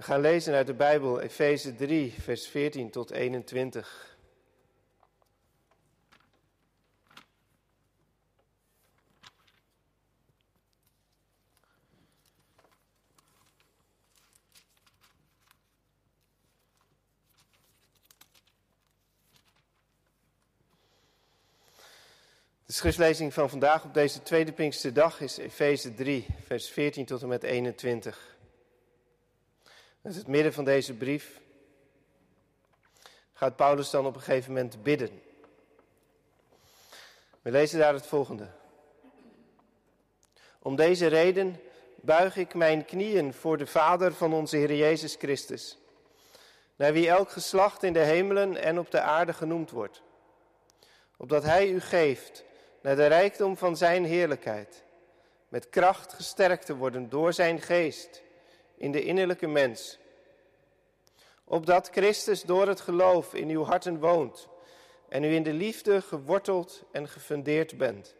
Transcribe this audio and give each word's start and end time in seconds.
We 0.00 0.06
gaan 0.06 0.20
lezen 0.20 0.54
uit 0.54 0.66
de 0.66 0.74
Bijbel, 0.74 1.20
Efeze 1.20 1.74
3, 1.74 2.14
vers 2.18 2.46
14 2.46 2.90
tot 2.90 3.10
21. 3.10 4.16
De 22.66 22.72
schriftlezing 22.72 23.34
van 23.34 23.50
vandaag 23.50 23.84
op 23.84 23.94
deze 23.94 24.22
tweede 24.22 24.52
Pinksterdag 24.52 25.20
is 25.20 25.36
Efeze 25.36 25.94
3, 25.94 26.26
vers 26.46 26.68
14 26.68 27.04
tot 27.04 27.22
en 27.22 27.28
met 27.28 27.42
21. 27.42 28.38
Is 30.02 30.16
het 30.16 30.26
midden 30.26 30.52
van 30.52 30.64
deze 30.64 30.94
brief. 30.94 31.40
Gaat 33.32 33.56
Paulus 33.56 33.90
dan 33.90 34.06
op 34.06 34.14
een 34.14 34.20
gegeven 34.20 34.52
moment 34.52 34.82
bidden. 34.82 35.22
We 37.42 37.50
lezen 37.50 37.78
daar 37.78 37.94
het 37.94 38.06
volgende. 38.06 38.48
Om 40.58 40.76
deze 40.76 41.06
reden 41.06 41.60
buig 41.94 42.36
ik 42.36 42.54
mijn 42.54 42.84
knieën 42.84 43.34
voor 43.34 43.58
de 43.58 43.66
Vader 43.66 44.14
van 44.14 44.32
onze 44.32 44.56
Heer 44.56 44.74
Jezus 44.74 45.14
Christus, 45.14 45.78
naar 46.76 46.92
wie 46.92 47.08
elk 47.08 47.30
geslacht 47.30 47.82
in 47.82 47.92
de 47.92 47.98
hemelen 47.98 48.56
en 48.56 48.78
op 48.78 48.90
de 48.90 49.00
aarde 49.00 49.32
genoemd 49.32 49.70
wordt, 49.70 50.02
opdat 51.16 51.42
Hij 51.42 51.68
u 51.68 51.80
geeft 51.80 52.44
naar 52.80 52.96
de 52.96 53.06
rijkdom 53.06 53.56
van 53.56 53.76
Zijn 53.76 54.04
heerlijkheid, 54.04 54.82
met 55.48 55.68
kracht 55.68 56.12
gesterkt 56.12 56.66
te 56.66 56.76
worden 56.76 57.08
door 57.08 57.32
Zijn 57.32 57.60
geest 57.60 58.22
in 58.80 58.92
de 58.92 59.02
innerlijke 59.02 59.46
mens. 59.46 59.98
Opdat 61.44 61.88
Christus 61.88 62.42
door 62.42 62.68
het 62.68 62.80
geloof 62.80 63.34
in 63.34 63.48
uw 63.48 63.64
harten 63.64 63.98
woont 63.98 64.48
en 65.08 65.24
u 65.24 65.34
in 65.34 65.42
de 65.42 65.52
liefde 65.52 66.02
geworteld 66.02 66.82
en 66.92 67.08
gefundeerd 67.08 67.78
bent. 67.78 68.14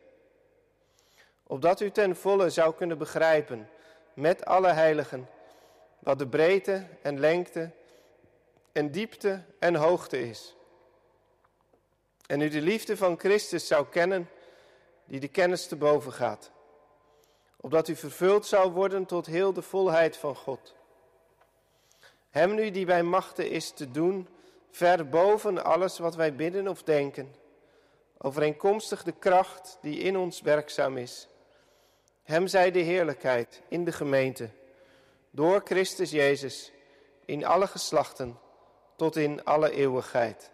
Opdat 1.47 1.81
u 1.81 1.91
ten 1.91 2.17
volle 2.17 2.51
zou 2.51 2.75
kunnen 2.75 2.99
begrijpen 2.99 3.71
met 4.15 4.45
alle 4.45 4.73
heiligen 4.73 5.29
wat 5.99 6.19
de 6.19 6.29
breedte 6.29 6.87
en 7.03 7.21
lengte 7.21 7.71
en 8.73 8.91
diepte 8.91 9.45
en 9.59 9.75
hoogte 9.75 10.29
is. 10.29 10.57
En 12.27 12.41
u 12.41 12.49
de 12.49 12.61
liefde 12.61 12.97
van 12.97 13.19
Christus 13.19 13.67
zou 13.67 13.87
kennen 13.87 14.31
die 15.05 15.21
de 15.21 15.29
kennis 15.29 15.67
te 15.67 15.77
boven 15.77 16.13
gaat. 16.13 16.51
Opdat 17.61 17.89
u 17.89 17.97
vervuld 17.97 18.47
zou 18.47 18.71
worden 18.73 19.07
tot 19.07 19.27
heel 19.27 19.53
de 19.53 19.63
volheid 19.63 20.17
van 20.17 20.37
God. 20.37 20.75
Hem 22.31 22.55
nu 22.55 22.71
die 22.71 22.87
bij 22.87 23.03
machten 23.03 23.51
is 23.51 23.71
te 23.71 23.91
doen, 23.91 24.29
ver 24.71 25.09
boven 25.09 25.65
alles 25.65 25.99
wat 25.99 26.15
wij 26.15 26.35
bidden 26.35 26.69
of 26.69 26.83
denken, 26.83 27.35
overeenkomstig 28.19 29.03
de 29.03 29.13
kracht 29.13 29.79
die 29.81 29.99
in 29.99 30.17
ons 30.17 30.41
werkzaam 30.41 30.97
is. 30.97 31.29
Hem 32.23 32.47
zij 32.47 32.71
de 32.71 32.79
heerlijkheid 32.79 33.63
in 33.69 33.85
de 33.85 33.93
gemeente, 33.93 34.49
door 35.31 35.61
Christus 35.65 36.11
Jezus, 36.11 36.73
in 37.25 37.45
alle 37.45 37.67
geslachten, 37.67 38.39
tot 38.97 39.17
in 39.17 39.45
alle 39.45 39.71
eeuwigheid. 39.71 40.51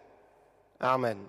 Amen. 0.77 1.27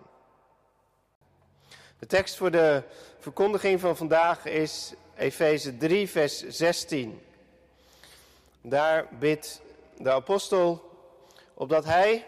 De 1.99 2.07
tekst 2.07 2.37
voor 2.37 2.51
de 2.51 2.83
verkondiging 3.19 3.81
van 3.81 3.97
vandaag 3.97 4.45
is 4.45 4.95
Efeze 5.19 5.77
3, 5.77 6.09
vers 6.09 6.47
16. 6.49 7.21
Daar 8.61 9.09
bidt 9.19 9.61
de 9.97 10.11
apostel 10.11 10.91
opdat 11.55 11.85
hij, 11.85 12.27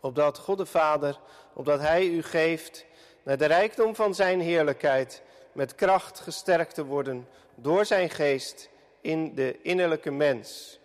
opdat 0.00 0.38
God 0.38 0.58
de 0.58 0.66
Vader, 0.66 1.18
opdat 1.52 1.80
hij 1.80 2.06
u 2.06 2.22
geeft 2.22 2.84
naar 3.22 3.38
de 3.38 3.46
rijkdom 3.46 3.94
van 3.94 4.14
zijn 4.14 4.40
heerlijkheid 4.40 5.22
met 5.52 5.74
kracht 5.74 6.20
gesterkt 6.20 6.74
te 6.74 6.84
worden 6.84 7.28
door 7.54 7.84
zijn 7.84 8.10
geest 8.10 8.68
in 9.00 9.34
de 9.34 9.62
innerlijke 9.62 10.10
mens 10.10 10.78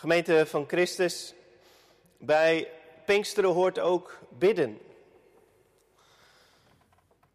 Gemeente 0.00 0.46
van 0.46 0.64
Christus, 0.68 1.34
bij 2.18 2.68
Pinksteren 3.04 3.50
hoort 3.50 3.78
ook 3.78 4.18
bidden. 4.28 4.80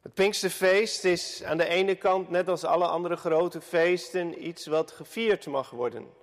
Het 0.01 0.13
Pinksterfeest 0.13 1.03
is 1.03 1.43
aan 1.43 1.57
de 1.57 1.67
ene 1.67 1.95
kant, 1.95 2.29
net 2.29 2.47
als 2.47 2.63
alle 2.63 2.87
andere 2.87 3.15
grote 3.15 3.61
feesten, 3.61 4.47
iets 4.47 4.65
wat 4.65 4.91
gevierd 4.91 5.45
mag 5.45 5.69
worden. 5.69 6.13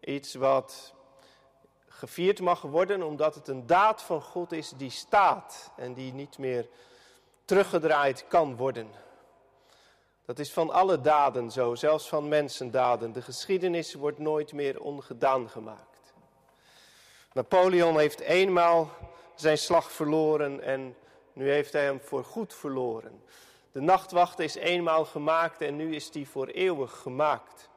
Iets 0.00 0.34
wat 0.34 0.94
gevierd 1.88 2.40
mag 2.40 2.60
worden 2.60 3.02
omdat 3.02 3.34
het 3.34 3.48
een 3.48 3.66
daad 3.66 4.02
van 4.02 4.22
God 4.22 4.52
is 4.52 4.72
die 4.76 4.90
staat 4.90 5.70
en 5.76 5.94
die 5.94 6.12
niet 6.12 6.38
meer 6.38 6.68
teruggedraaid 7.44 8.24
kan 8.28 8.56
worden. 8.56 8.90
Dat 10.28 10.38
is 10.38 10.52
van 10.52 10.70
alle 10.70 11.00
daden 11.00 11.50
zo, 11.50 11.74
zelfs 11.74 12.08
van 12.08 12.28
mensendaden. 12.28 13.12
De 13.12 13.22
geschiedenis 13.22 13.94
wordt 13.94 14.18
nooit 14.18 14.52
meer 14.52 14.80
ongedaan 14.80 15.50
gemaakt. 15.50 16.14
Napoleon 17.32 17.98
heeft 17.98 18.20
eenmaal 18.20 18.90
zijn 19.34 19.58
slag 19.58 19.92
verloren 19.92 20.60
en 20.62 20.96
nu 21.32 21.50
heeft 21.50 21.72
hij 21.72 21.84
hem 21.84 22.00
voor 22.00 22.24
goed 22.24 22.54
verloren. 22.54 23.22
De 23.72 23.80
nachtwacht 23.80 24.38
is 24.38 24.54
eenmaal 24.54 25.04
gemaakt 25.04 25.60
en 25.60 25.76
nu 25.76 25.94
is 25.94 26.10
die 26.10 26.28
voor 26.28 26.46
eeuwig 26.46 26.98
gemaakt. 26.98 27.68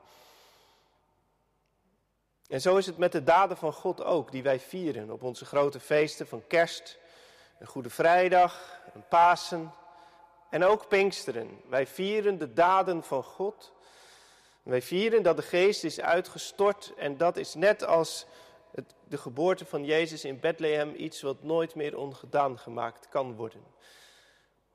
En 2.47 2.61
zo 2.61 2.77
is 2.77 2.85
het 2.85 2.97
met 2.97 3.11
de 3.11 3.23
daden 3.23 3.57
van 3.57 3.73
God 3.73 4.03
ook, 4.03 4.31
die 4.31 4.43
wij 4.43 4.59
vieren 4.59 5.09
op 5.09 5.23
onze 5.23 5.45
grote 5.45 5.79
feesten 5.79 6.27
van 6.27 6.43
kerst, 6.47 6.99
een 7.59 7.67
Goede 7.67 7.89
Vrijdag, 7.89 8.81
een 8.93 9.07
Pasen, 9.09 9.73
en 10.51 10.63
ook 10.63 10.87
Pinksteren. 10.87 11.61
Wij 11.69 11.87
vieren 11.87 12.37
de 12.37 12.53
daden 12.53 13.03
van 13.03 13.23
God. 13.23 13.71
Wij 14.63 14.81
vieren 14.81 15.23
dat 15.23 15.35
de 15.35 15.43
geest 15.43 15.83
is 15.83 16.01
uitgestort 16.01 16.93
en 16.97 17.17
dat 17.17 17.37
is 17.37 17.53
net 17.53 17.85
als 17.85 18.25
het, 18.71 18.93
de 19.07 19.17
geboorte 19.17 19.65
van 19.65 19.85
Jezus 19.85 20.25
in 20.25 20.39
Bethlehem 20.39 20.93
iets 20.95 21.21
wat 21.21 21.43
nooit 21.43 21.75
meer 21.75 21.97
ongedaan 21.97 22.59
gemaakt 22.59 23.09
kan 23.09 23.35
worden. 23.35 23.63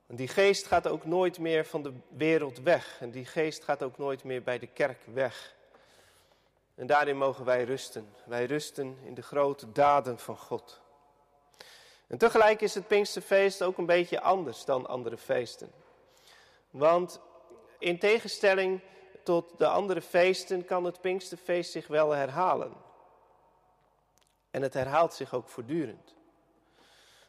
En 0.07 0.15
die 0.15 0.27
geest 0.27 0.65
gaat 0.65 0.87
ook 0.87 1.05
nooit 1.05 1.39
meer 1.39 1.65
van 1.65 1.83
de 1.83 1.93
wereld 2.09 2.59
weg 2.59 2.97
en 2.99 3.11
die 3.11 3.25
geest 3.25 3.63
gaat 3.63 3.83
ook 3.83 3.97
nooit 3.97 4.23
meer 4.23 4.43
bij 4.43 4.59
de 4.59 4.67
kerk 4.67 5.03
weg. 5.13 5.55
En 6.75 6.87
daarin 6.87 7.17
mogen 7.17 7.45
wij 7.45 7.63
rusten. 7.63 8.09
Wij 8.25 8.45
rusten 8.45 8.97
in 9.03 9.13
de 9.13 9.21
grote 9.21 9.71
daden 9.71 10.19
van 10.19 10.37
God. 10.37 10.81
En 12.07 12.17
tegelijk 12.17 12.61
is 12.61 12.73
het 12.73 12.87
Pinksterfeest 12.87 13.61
ook 13.61 13.77
een 13.77 13.85
beetje 13.85 14.21
anders 14.21 14.65
dan 14.65 14.87
andere 14.87 15.17
feesten. 15.17 15.71
Want 16.69 17.19
in 17.79 17.99
tegenstelling 17.99 18.81
tot 19.23 19.57
de 19.57 19.67
andere 19.67 20.01
feesten 20.01 20.65
kan 20.65 20.83
het 20.83 21.01
Pinksterfeest 21.01 21.71
zich 21.71 21.87
wel 21.87 22.11
herhalen. 22.11 22.73
En 24.51 24.61
het 24.61 24.73
herhaalt 24.73 25.13
zich 25.13 25.33
ook 25.33 25.47
voortdurend. 25.47 26.15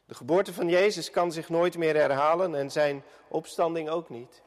De 0.04 0.14
geboorte 0.14 0.52
van 0.52 0.68
Jezus 0.68 1.10
kan 1.10 1.32
zich 1.32 1.48
nooit 1.48 1.76
meer 1.76 1.96
herhalen 1.96 2.54
en 2.54 2.70
zijn 2.70 3.04
opstanding 3.28 3.88
ook 3.88 4.08
niet. 4.08 4.42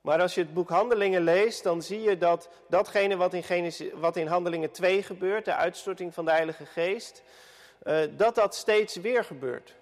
Maar 0.00 0.20
als 0.20 0.34
je 0.34 0.40
het 0.40 0.54
boek 0.54 0.68
Handelingen 0.68 1.22
leest, 1.22 1.62
dan 1.62 1.82
zie 1.82 2.00
je 2.00 2.18
dat 2.18 2.48
datgene 2.68 3.16
wat 3.16 3.34
in, 3.34 3.42
Genesis, 3.42 3.92
wat 3.94 4.16
in 4.16 4.26
Handelingen 4.26 4.70
2 4.70 5.02
gebeurt, 5.02 5.44
de 5.44 5.54
uitstorting 5.54 6.14
van 6.14 6.24
de 6.24 6.30
Heilige 6.30 6.66
Geest, 6.66 7.22
dat 8.16 8.34
dat 8.34 8.54
steeds 8.54 8.96
weer 8.96 9.24
gebeurt. 9.24 9.74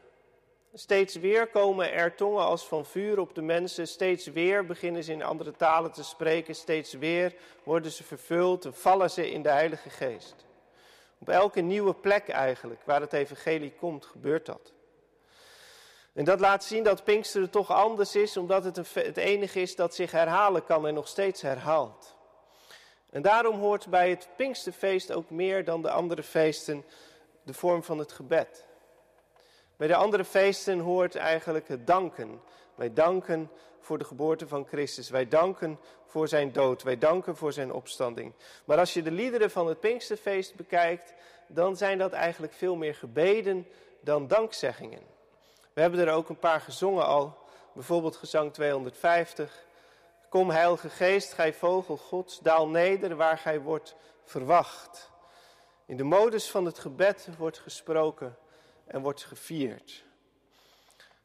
Steeds 0.75 1.15
weer 1.15 1.47
komen 1.47 1.93
er 1.93 2.15
tongen 2.15 2.45
als 2.45 2.67
van 2.67 2.87
vuur 2.87 3.19
op 3.19 3.35
de 3.35 3.43
mensen. 3.43 3.89
Steeds 3.89 4.27
weer 4.27 4.67
beginnen 4.67 5.05
ze 5.05 5.13
in 5.13 5.23
andere 5.23 5.53
talen 5.53 5.93
te 5.93 6.05
spreken. 6.05 6.55
Steeds 6.55 6.93
weer 6.93 7.35
worden 7.63 7.91
ze 7.91 8.05
vervuld 8.05 8.65
en 8.65 8.75
vallen 8.75 9.11
ze 9.11 9.31
in 9.31 9.43
de 9.43 9.49
Heilige 9.49 9.91
Geest. 9.91 10.35
Op 11.19 11.29
elke 11.29 11.61
nieuwe 11.61 11.95
plek 11.95 12.29
eigenlijk 12.29 12.81
waar 12.85 13.01
het 13.01 13.13
evangelie 13.13 13.73
komt, 13.73 14.05
gebeurt 14.05 14.47
dat. 14.47 14.73
En 16.13 16.25
dat 16.25 16.41
laat 16.41 16.65
zien 16.65 16.83
dat 16.83 17.05
Pinksteren 17.05 17.51
toch 17.51 17.71
anders 17.71 18.17
is, 18.17 18.37
omdat 18.37 18.65
het 18.65 18.95
het 18.95 19.17
enige 19.17 19.61
is 19.61 19.77
dat 19.77 19.95
zich 19.95 20.11
herhalen 20.11 20.65
kan 20.65 20.87
en 20.87 20.95
nog 20.95 21.09
steeds 21.09 21.43
herhaalt. 21.43 22.17
En 23.11 23.23
daarom 23.23 23.59
hoort 23.59 23.87
bij 23.87 24.11
het 24.11 24.29
Pinksterfeest 24.37 25.13
ook 25.13 25.31
meer 25.31 25.65
dan 25.65 25.83
de 25.83 25.91
andere 25.91 26.23
feesten 26.23 26.85
de 27.49 27.55
vorm 27.55 27.83
van 27.83 27.99
het 27.99 28.13
gebed. 28.13 28.65
Bij 29.77 29.89
de 29.89 29.95
andere 29.95 30.25
feesten 30.25 30.79
hoort 30.79 31.17
eigenlijk 31.17 31.69
het 31.69 31.87
danken. 31.87 32.41
Wij 32.75 32.93
danken 32.93 33.51
voor 33.81 33.99
de 33.99 34.05
geboorte 34.05 34.49
van 34.49 34.67
Christus. 34.67 35.11
Wij 35.11 35.29
danken 35.29 35.79
voor 36.07 36.29
zijn 36.29 36.53
dood. 36.53 36.83
Wij 36.83 36.99
danken 36.99 37.37
voor 37.37 37.53
zijn 37.53 37.73
opstanding. 37.73 38.33
Maar 38.65 38.79
als 38.79 38.95
je 38.95 39.03
de 39.03 39.11
liederen 39.11 39.51
van 39.51 39.67
het 39.67 39.81
Pinksterfeest 39.81 40.55
bekijkt, 40.55 41.15
dan 41.47 41.77
zijn 41.77 41.99
dat 41.99 42.13
eigenlijk 42.13 42.53
veel 42.53 42.77
meer 42.77 42.95
gebeden 42.95 43.67
dan 44.01 44.27
dankzeggingen. 44.27 45.03
We 45.73 45.81
hebben 45.81 46.01
er 46.01 46.13
ook 46.13 46.29
een 46.29 46.39
paar 46.39 46.61
gezongen 46.61 47.07
al. 47.07 47.39
Bijvoorbeeld 47.73 48.17
gezang 48.17 48.53
250. 48.53 49.67
Kom 50.29 50.51
heilige 50.51 50.89
geest, 50.89 51.33
gij 51.33 51.53
vogel 51.53 51.97
gods, 51.97 52.39
daal 52.39 52.69
neder 52.69 53.17
waar 53.17 53.39
gij 53.39 53.61
wordt 53.61 53.95
verwacht. 54.25 55.08
In 55.89 55.97
de 55.97 56.05
modus 56.05 56.51
van 56.51 56.65
het 56.65 56.79
gebed 56.79 57.29
wordt 57.39 57.59
gesproken 57.59 58.37
en 58.87 59.01
wordt 59.01 59.25
gevierd. 59.25 60.05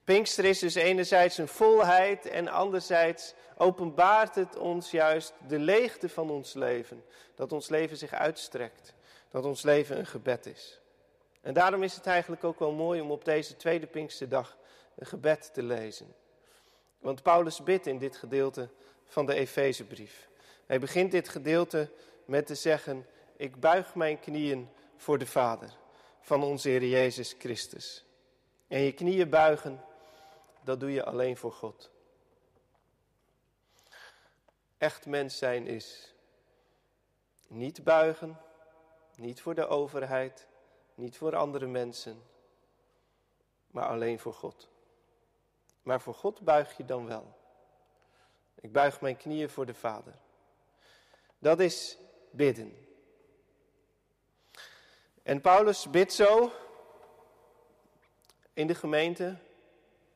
Pinkster 0.03 0.45
is 0.45 0.59
dus 0.59 0.75
enerzijds 0.75 1.37
een 1.37 1.47
volheid 1.47 2.25
en 2.25 2.47
anderzijds 2.47 3.33
openbaart 3.57 4.35
het 4.35 4.57
ons 4.57 4.91
juist 4.91 5.33
de 5.47 5.59
leegte 5.59 6.09
van 6.09 6.29
ons 6.29 6.53
leven. 6.53 7.03
Dat 7.35 7.51
ons 7.51 7.69
leven 7.69 7.97
zich 7.97 8.13
uitstrekt, 8.13 8.93
dat 9.29 9.45
ons 9.45 9.61
leven 9.61 9.97
een 9.97 10.05
gebed 10.05 10.45
is. 10.45 10.79
En 11.41 11.53
daarom 11.53 11.83
is 11.83 11.95
het 11.95 12.05
eigenlijk 12.05 12.43
ook 12.43 12.59
wel 12.59 12.71
mooi 12.71 13.01
om 13.01 13.11
op 13.11 13.25
deze 13.25 13.55
tweede 13.55 13.87
Pinksterdag 13.87 14.57
een 14.95 15.05
gebed 15.05 15.53
te 15.53 15.63
lezen. 15.63 16.15
Want 16.99 17.23
Paulus 17.23 17.63
bidt 17.63 17.87
in 17.87 17.97
dit 17.97 18.17
gedeelte 18.17 18.69
van 19.05 19.25
de 19.25 19.33
Efezebrief. 19.33 20.29
Hij 20.65 20.79
begint 20.79 21.11
dit 21.11 21.29
gedeelte 21.29 21.89
met 22.25 22.45
te 22.45 22.55
zeggen: 22.55 23.05
Ik 23.43 23.59
buig 23.59 23.95
mijn 23.95 24.19
knieën 24.19 24.69
voor 24.95 25.17
de 25.17 25.25
Vader 25.25 25.77
van 26.21 26.43
onze 26.43 26.69
Heer 26.69 26.85
Jezus 26.85 27.35
Christus. 27.39 28.05
En 28.67 28.79
je 28.79 28.91
knieën 28.91 29.29
buigen, 29.29 29.83
dat 30.61 30.79
doe 30.79 30.91
je 30.91 31.05
alleen 31.05 31.37
voor 31.37 31.51
God. 31.51 31.91
Echt 34.77 35.05
mens 35.05 35.37
zijn 35.37 35.67
is 35.67 36.13
niet 37.47 37.83
buigen, 37.83 38.39
niet 39.15 39.41
voor 39.41 39.55
de 39.55 39.67
overheid, 39.67 40.47
niet 40.95 41.17
voor 41.17 41.35
andere 41.35 41.67
mensen, 41.67 42.23
maar 43.67 43.87
alleen 43.87 44.19
voor 44.19 44.33
God. 44.33 44.69
Maar 45.81 46.01
voor 46.01 46.15
God 46.15 46.41
buig 46.41 46.77
je 46.77 46.85
dan 46.85 47.05
wel. 47.05 47.37
Ik 48.55 48.71
buig 48.71 49.01
mijn 49.01 49.17
knieën 49.17 49.49
voor 49.49 49.65
de 49.65 49.73
Vader. 49.73 50.13
Dat 51.39 51.59
is 51.59 51.97
bidden. 52.31 52.91
En 55.23 55.41
Paulus 55.41 55.89
bidt 55.89 56.13
zo 56.13 56.51
in 58.53 58.67
de 58.67 58.75
gemeente 58.75 59.37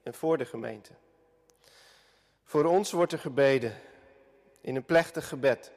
en 0.04 0.14
voor 0.14 0.38
de 0.38 0.46
gemeente. 0.46 0.92
Voor 2.44 2.66
ons 2.66 2.92
wordt 2.92 3.12
er 3.12 3.20
gebeden 3.20 3.82
in 4.62 4.76
een 4.76 4.86
plechtig 4.86 5.28
gebed. 5.28 5.72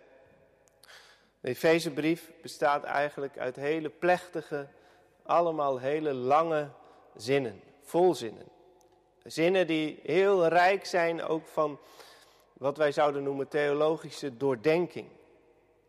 De 1.40 1.48
Efezebrief 1.48 2.32
bestaat 2.42 2.84
eigenlijk 2.84 3.38
uit 3.38 3.56
hele 3.56 3.88
plechtige, 3.88 4.68
allemaal 5.22 5.78
hele 5.78 6.12
lange 6.12 6.70
zinnen, 7.16 7.62
volzinnen. 7.82 8.46
Zinnen 9.24 9.66
die 9.66 10.00
heel 10.02 10.46
rijk 10.46 10.86
zijn 10.86 11.22
ook 11.22 11.46
van 11.46 11.78
wat 12.52 12.76
wij 12.76 12.92
zouden 12.92 13.22
noemen 13.22 13.48
theologische 13.48 14.36
doordenking. 14.36 15.08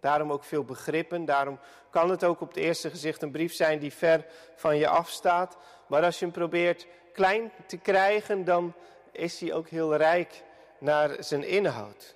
Daarom 0.01 0.31
ook 0.31 0.43
veel 0.43 0.63
begrippen. 0.63 1.25
Daarom 1.25 1.59
kan 1.89 2.09
het 2.09 2.23
ook 2.23 2.41
op 2.41 2.47
het 2.47 2.57
eerste 2.57 2.89
gezicht 2.89 3.21
een 3.21 3.31
brief 3.31 3.53
zijn 3.53 3.79
die 3.79 3.93
ver 3.93 4.25
van 4.55 4.77
je 4.77 4.87
afstaat. 4.87 5.57
Maar 5.87 6.03
als 6.03 6.19
je 6.19 6.25
hem 6.25 6.33
probeert 6.33 6.87
klein 7.13 7.51
te 7.67 7.77
krijgen, 7.77 8.43
dan 8.45 8.73
is 9.11 9.39
hij 9.39 9.53
ook 9.53 9.67
heel 9.67 9.95
rijk 9.95 10.43
naar 10.79 11.15
zijn 11.19 11.43
inhoud. 11.43 12.15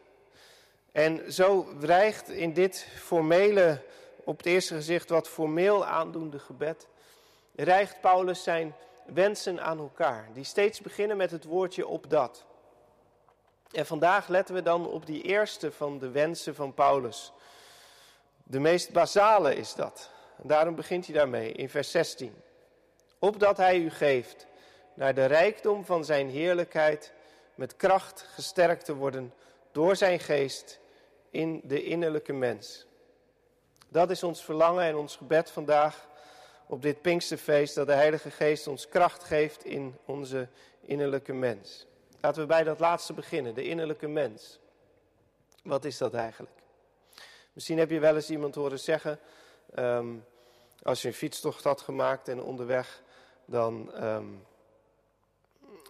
En 0.91 1.33
zo 1.33 1.77
dreigt 1.79 2.29
in 2.29 2.53
dit 2.53 2.87
formele, 2.95 3.81
op 4.23 4.37
het 4.37 4.45
eerste 4.45 4.73
gezicht 4.75 5.09
wat 5.09 5.27
formeel 5.27 5.85
aandoende 5.85 6.39
gebed, 6.39 6.87
Paulus 8.01 8.43
zijn 8.43 8.75
wensen 9.05 9.61
aan 9.61 9.79
elkaar, 9.79 10.29
die 10.33 10.43
steeds 10.43 10.81
beginnen 10.81 11.17
met 11.17 11.31
het 11.31 11.43
woordje 11.43 11.87
op 11.87 12.09
dat. 12.09 12.45
En 13.71 13.85
vandaag 13.85 14.27
letten 14.27 14.55
we 14.55 14.61
dan 14.61 14.87
op 14.87 15.05
die 15.05 15.21
eerste 15.21 15.71
van 15.71 15.99
de 15.99 16.09
wensen 16.09 16.55
van 16.55 16.73
Paulus. 16.73 17.33
De 18.47 18.59
meest 18.59 18.91
basale 18.91 19.55
is 19.55 19.73
dat. 19.75 20.09
Daarom 20.41 20.75
begint 20.75 21.05
hij 21.05 21.15
daarmee 21.15 21.51
in 21.51 21.69
vers 21.69 21.91
16. 21.91 22.33
Opdat 23.19 23.57
hij 23.57 23.77
u 23.77 23.89
geeft 23.89 24.47
naar 24.93 25.13
de 25.13 25.25
rijkdom 25.25 25.85
van 25.85 26.05
zijn 26.05 26.29
heerlijkheid 26.29 27.13
met 27.55 27.75
kracht 27.75 28.27
gesterkt 28.33 28.85
te 28.85 28.95
worden 28.95 29.33
door 29.71 29.95
zijn 29.95 30.19
geest 30.19 30.79
in 31.29 31.61
de 31.63 31.83
innerlijke 31.83 32.33
mens. 32.33 32.85
Dat 33.89 34.09
is 34.09 34.23
ons 34.23 34.43
verlangen 34.43 34.83
en 34.83 34.95
ons 34.95 35.15
gebed 35.15 35.51
vandaag 35.51 36.07
op 36.67 36.81
dit 36.81 37.01
Pinksterfeest, 37.01 37.75
dat 37.75 37.87
de 37.87 37.93
Heilige 37.93 38.31
Geest 38.31 38.67
ons 38.67 38.89
kracht 38.89 39.23
geeft 39.23 39.65
in 39.65 39.97
onze 40.05 40.47
innerlijke 40.81 41.33
mens. 41.33 41.87
Laten 42.21 42.41
we 42.41 42.47
bij 42.47 42.63
dat 42.63 42.79
laatste 42.79 43.13
beginnen, 43.13 43.53
de 43.53 43.63
innerlijke 43.63 44.07
mens. 44.07 44.59
Wat 45.63 45.85
is 45.85 45.97
dat 45.97 46.13
eigenlijk? 46.13 46.64
Misschien 47.55 47.77
heb 47.77 47.89
je 47.89 47.99
wel 47.99 48.15
eens 48.15 48.29
iemand 48.29 48.55
horen 48.55 48.79
zeggen, 48.79 49.19
ehm, 49.73 50.15
als 50.83 51.01
je 51.01 51.07
een 51.07 51.13
fietstocht 51.13 51.63
had 51.63 51.81
gemaakt 51.81 52.27
en 52.27 52.41
onderweg, 52.41 53.03
dan, 53.45 54.03
um, 54.03 54.45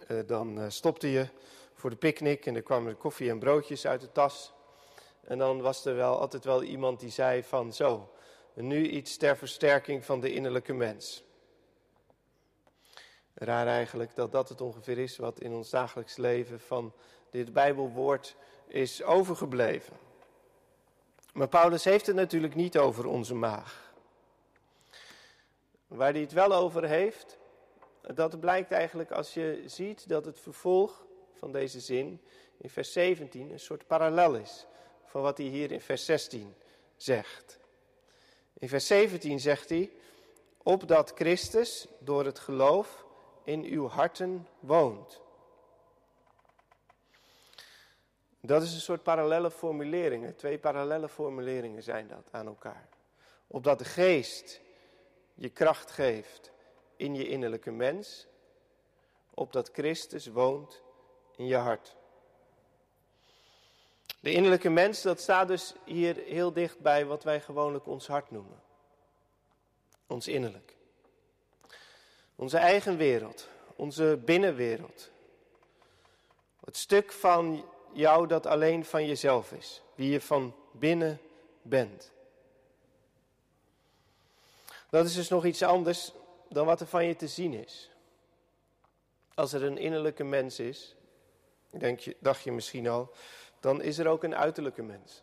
uh, 0.08 0.20
dan 0.26 0.58
uh, 0.58 0.64
stopte 0.68 1.10
je 1.10 1.28
voor 1.74 1.90
de 1.90 1.96
picknick 1.96 2.46
en 2.46 2.54
er 2.54 2.62
kwamen 2.62 2.96
koffie 2.96 3.30
en 3.30 3.38
broodjes 3.38 3.86
uit 3.86 4.00
de 4.00 4.12
tas. 4.12 4.52
En 5.20 5.38
dan 5.38 5.60
was 5.60 5.84
er 5.84 5.94
wel 5.96 6.20
altijd 6.20 6.44
wel 6.44 6.62
iemand 6.62 7.00
die 7.00 7.10
zei 7.10 7.42
van 7.42 7.72
zo, 7.72 8.12
nu 8.54 8.88
iets 8.88 9.16
ter 9.16 9.36
versterking 9.36 10.04
van 10.04 10.20
de 10.20 10.32
innerlijke 10.32 10.72
mens. 10.72 11.24
Raar 13.34 13.66
eigenlijk 13.66 14.14
dat 14.14 14.32
dat 14.32 14.48
het 14.48 14.60
ongeveer 14.60 14.98
is 14.98 15.16
wat 15.16 15.40
in 15.40 15.52
ons 15.52 15.70
dagelijks 15.70 16.16
leven 16.16 16.60
van 16.60 16.92
dit 17.30 17.52
Bijbelwoord 17.52 18.36
is 18.66 19.02
overgebleven. 19.02 20.05
Maar 21.36 21.48
Paulus 21.48 21.84
heeft 21.84 22.06
het 22.06 22.16
natuurlijk 22.16 22.54
niet 22.54 22.78
over 22.78 23.06
onze 23.06 23.34
maag. 23.34 23.94
Waar 25.86 26.12
hij 26.12 26.20
het 26.20 26.32
wel 26.32 26.52
over 26.52 26.88
heeft, 26.88 27.38
dat 28.14 28.40
blijkt 28.40 28.72
eigenlijk 28.72 29.10
als 29.10 29.34
je 29.34 29.62
ziet 29.66 30.08
dat 30.08 30.24
het 30.24 30.40
vervolg 30.40 31.06
van 31.38 31.52
deze 31.52 31.80
zin 31.80 32.20
in 32.58 32.70
vers 32.70 32.92
17 32.92 33.50
een 33.50 33.60
soort 33.60 33.86
parallel 33.86 34.34
is 34.34 34.66
van 35.04 35.22
wat 35.22 35.38
hij 35.38 35.46
hier 35.46 35.72
in 35.72 35.80
vers 35.80 36.04
16 36.04 36.54
zegt. 36.96 37.58
In 38.58 38.68
vers 38.68 38.86
17 38.86 39.40
zegt 39.40 39.68
hij, 39.68 39.92
opdat 40.62 41.12
Christus 41.14 41.86
door 41.98 42.24
het 42.24 42.38
geloof 42.38 43.04
in 43.44 43.64
uw 43.64 43.88
harten 43.88 44.48
woont. 44.60 45.20
Dat 48.46 48.62
is 48.62 48.74
een 48.74 48.80
soort 48.80 49.02
parallelle 49.02 49.50
formuleringen. 49.50 50.36
Twee 50.36 50.58
parallelle 50.58 51.08
formuleringen 51.08 51.82
zijn 51.82 52.08
dat 52.08 52.28
aan 52.30 52.46
elkaar. 52.46 52.88
Opdat 53.46 53.78
de 53.78 53.84
geest 53.84 54.60
je 55.34 55.48
kracht 55.48 55.90
geeft 55.90 56.52
in 56.96 57.14
je 57.14 57.28
innerlijke 57.28 57.70
mens. 57.70 58.26
Opdat 59.34 59.70
Christus 59.72 60.26
woont 60.26 60.82
in 61.36 61.46
je 61.46 61.56
hart. 61.56 61.96
De 64.20 64.32
innerlijke 64.32 64.70
mens, 64.70 65.02
dat 65.02 65.20
staat 65.20 65.48
dus 65.48 65.74
hier 65.84 66.16
heel 66.16 66.52
dicht 66.52 66.80
bij 66.80 67.06
wat 67.06 67.24
wij 67.24 67.40
gewoonlijk 67.40 67.86
ons 67.86 68.06
hart 68.06 68.30
noemen. 68.30 68.62
Ons 70.06 70.28
innerlijk. 70.28 70.76
Onze 72.36 72.58
eigen 72.58 72.96
wereld, 72.96 73.48
onze 73.76 74.20
binnenwereld. 74.24 75.10
Het 76.64 76.76
stuk 76.76 77.12
van 77.12 77.64
jou 77.96 78.26
dat 78.26 78.46
alleen 78.46 78.84
van 78.84 79.06
jezelf 79.06 79.52
is, 79.52 79.82
wie 79.94 80.10
je 80.10 80.20
van 80.20 80.54
binnen 80.72 81.20
bent. 81.62 82.12
Dat 84.90 85.06
is 85.06 85.14
dus 85.14 85.28
nog 85.28 85.44
iets 85.44 85.62
anders 85.62 86.12
dan 86.48 86.66
wat 86.66 86.80
er 86.80 86.86
van 86.86 87.06
je 87.06 87.16
te 87.16 87.28
zien 87.28 87.54
is. 87.54 87.90
Als 89.34 89.52
er 89.52 89.62
een 89.62 89.78
innerlijke 89.78 90.24
mens 90.24 90.58
is, 90.58 90.94
denk 91.70 91.98
je, 91.98 92.16
dacht 92.18 92.42
je 92.42 92.52
misschien 92.52 92.88
al, 92.88 93.10
dan 93.60 93.82
is 93.82 93.98
er 93.98 94.06
ook 94.06 94.22
een 94.22 94.36
uiterlijke 94.36 94.82
mens. 94.82 95.22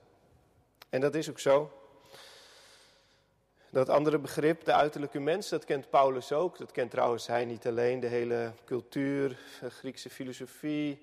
En 0.89 1.01
dat 1.01 1.15
is 1.15 1.30
ook 1.30 1.39
zo. 1.39 1.72
Dat 3.70 3.89
andere 3.89 4.20
begrip, 4.20 4.63
de 4.63 4.74
uiterlijke 4.74 5.20
mens, 5.20 5.50
dat 5.50 5.65
kent 5.65 5.89
Paulus 5.89 6.32
ook. 6.32 6.58
Dat 6.58 6.72
kent 6.72 6.92
trouwens 6.92 7.27
hij 7.27 7.46
niet 7.46 7.68
alleen, 7.68 8.00
de 8.00 8.08
hele 8.08 8.51
cultuur, 8.65 9.38
de 9.60 9.70
Griekse 9.70 10.10
filosofie. 10.10 11.01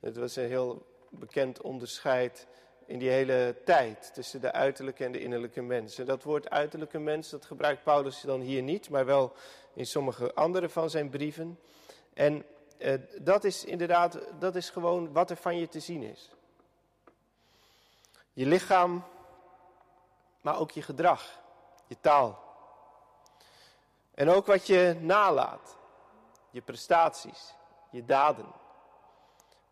Het 0.00 0.16
was 0.16 0.36
een 0.36 0.48
heel 0.48 0.86
bekend 1.18 1.60
onderscheid 1.60 2.46
in 2.86 2.98
die 2.98 3.10
hele 3.10 3.56
tijd 3.64 4.14
tussen 4.14 4.40
de 4.40 4.52
uiterlijke 4.52 5.04
en 5.04 5.12
de 5.12 5.20
innerlijke 5.20 5.62
mens. 5.62 5.98
En 5.98 6.06
dat 6.06 6.22
woord 6.22 6.50
uiterlijke 6.50 6.98
mens, 6.98 7.30
dat 7.30 7.44
gebruikt 7.44 7.82
Paulus 7.82 8.20
dan 8.20 8.40
hier 8.40 8.62
niet, 8.62 8.90
maar 8.90 9.04
wel 9.04 9.32
in 9.74 9.86
sommige 9.86 10.34
andere 10.34 10.68
van 10.68 10.90
zijn 10.90 11.10
brieven. 11.10 11.58
En 12.14 12.44
eh, 12.78 12.94
dat 13.20 13.44
is 13.44 13.64
inderdaad, 13.64 14.18
dat 14.38 14.54
is 14.54 14.70
gewoon 14.70 15.12
wat 15.12 15.30
er 15.30 15.36
van 15.36 15.56
je 15.56 15.68
te 15.68 15.80
zien 15.80 16.02
is. 16.02 16.30
Je 18.32 18.46
lichaam, 18.46 19.04
maar 20.40 20.58
ook 20.58 20.70
je 20.70 20.82
gedrag, 20.82 21.40
je 21.86 21.96
taal. 22.00 22.42
En 24.14 24.28
ook 24.28 24.46
wat 24.46 24.66
je 24.66 24.96
nalaat, 25.00 25.76
je 26.50 26.60
prestaties, 26.60 27.54
je 27.90 28.04
daden, 28.04 28.52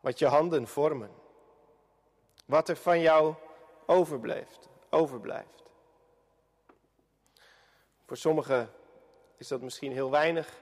wat 0.01 0.19
je 0.19 0.27
handen 0.27 0.69
vormen, 0.69 1.20
wat 2.51 2.69
er 2.69 2.77
van 2.77 3.01
jou 3.01 3.35
overblijft, 3.87 4.69
overblijft. 4.89 5.63
Voor 8.07 8.17
sommigen 8.17 8.73
is 9.37 9.49
dat 9.49 9.61
misschien 9.61 9.93
heel 9.93 10.11
weinig. 10.11 10.59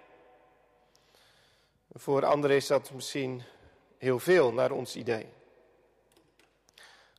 Voor 1.93 2.25
anderen 2.25 2.57
is 2.57 2.67
dat 2.67 2.91
misschien 2.91 3.43
heel 3.99 4.19
veel 4.19 4.53
naar 4.53 4.71
ons 4.71 4.97
idee. 4.97 5.33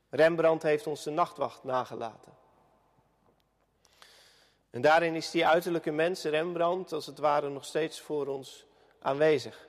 Rembrandt 0.09 0.63
heeft 0.63 0.88
ons 0.88 1.03
de 1.03 1.11
nachtwacht 1.11 1.63
nagelaten. 1.63 2.38
En 4.69 4.81
daarin 4.81 5.15
is 5.15 5.31
die 5.31 5.47
uiterlijke 5.47 5.91
mens, 5.91 6.23
Rembrandt, 6.23 6.93
als 6.93 7.05
het 7.05 7.17
ware 7.17 7.49
nog 7.49 7.65
steeds 7.65 7.99
voor 7.99 8.27
ons 8.27 8.65
aanwezig. 8.99 9.67